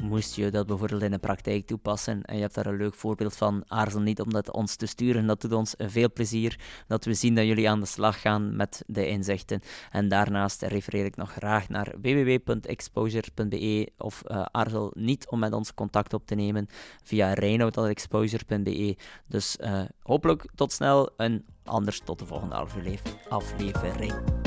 moest 0.02 0.34
je 0.34 0.50
dat 0.50 0.66
bijvoorbeeld 0.66 1.02
in 1.02 1.10
de 1.10 1.18
praktijk 1.18 1.66
toepassen 1.66 2.22
en 2.22 2.34
je 2.34 2.40
hebt 2.40 2.54
daar 2.54 2.66
een 2.66 2.76
leuk 2.76 2.94
voorbeeld 2.94 3.36
van, 3.36 3.64
aarzel 3.68 4.00
niet 4.00 4.20
om 4.20 4.32
dat 4.32 4.52
ons 4.52 4.76
te 4.76 4.86
sturen. 4.86 5.26
Dat 5.26 5.40
doet 5.40 5.52
ons 5.52 5.74
veel 5.78 6.12
plezier 6.12 6.60
dat 6.86 7.04
we 7.04 7.14
zien 7.14 7.34
dat 7.34 7.44
jullie 7.44 7.70
aan 7.70 7.80
de 7.80 7.86
slag 7.86 8.20
gaan 8.20 8.56
met 8.56 8.82
de 8.86 9.08
inzichten. 9.08 9.60
En 9.90 10.08
daarnaast 10.08 10.62
refereer 10.62 11.04
ik 11.04 11.16
nog 11.16 11.32
graag 11.32 11.68
naar 11.68 11.94
www.exposure.be 12.02 13.92
of 13.98 14.22
uh, 14.26 14.42
aarzel 14.42 14.92
niet 14.94 15.28
om 15.28 15.38
met 15.38 15.52
ons 15.52 15.74
contact 15.74 16.12
op 16.12 16.26
te 16.26 16.34
nemen 16.34 16.66
via 17.04 17.32
reinoud.exposure.be. 17.32 18.96
Dus 19.26 19.56
uh, 19.60 19.80
hopelijk 20.02 20.48
tot 20.54 20.72
snel 20.72 21.16
en 21.16 21.44
anders 21.64 22.00
tot 22.04 22.18
de 22.18 22.26
volgende 22.26 22.54
aflevering. 23.28 24.45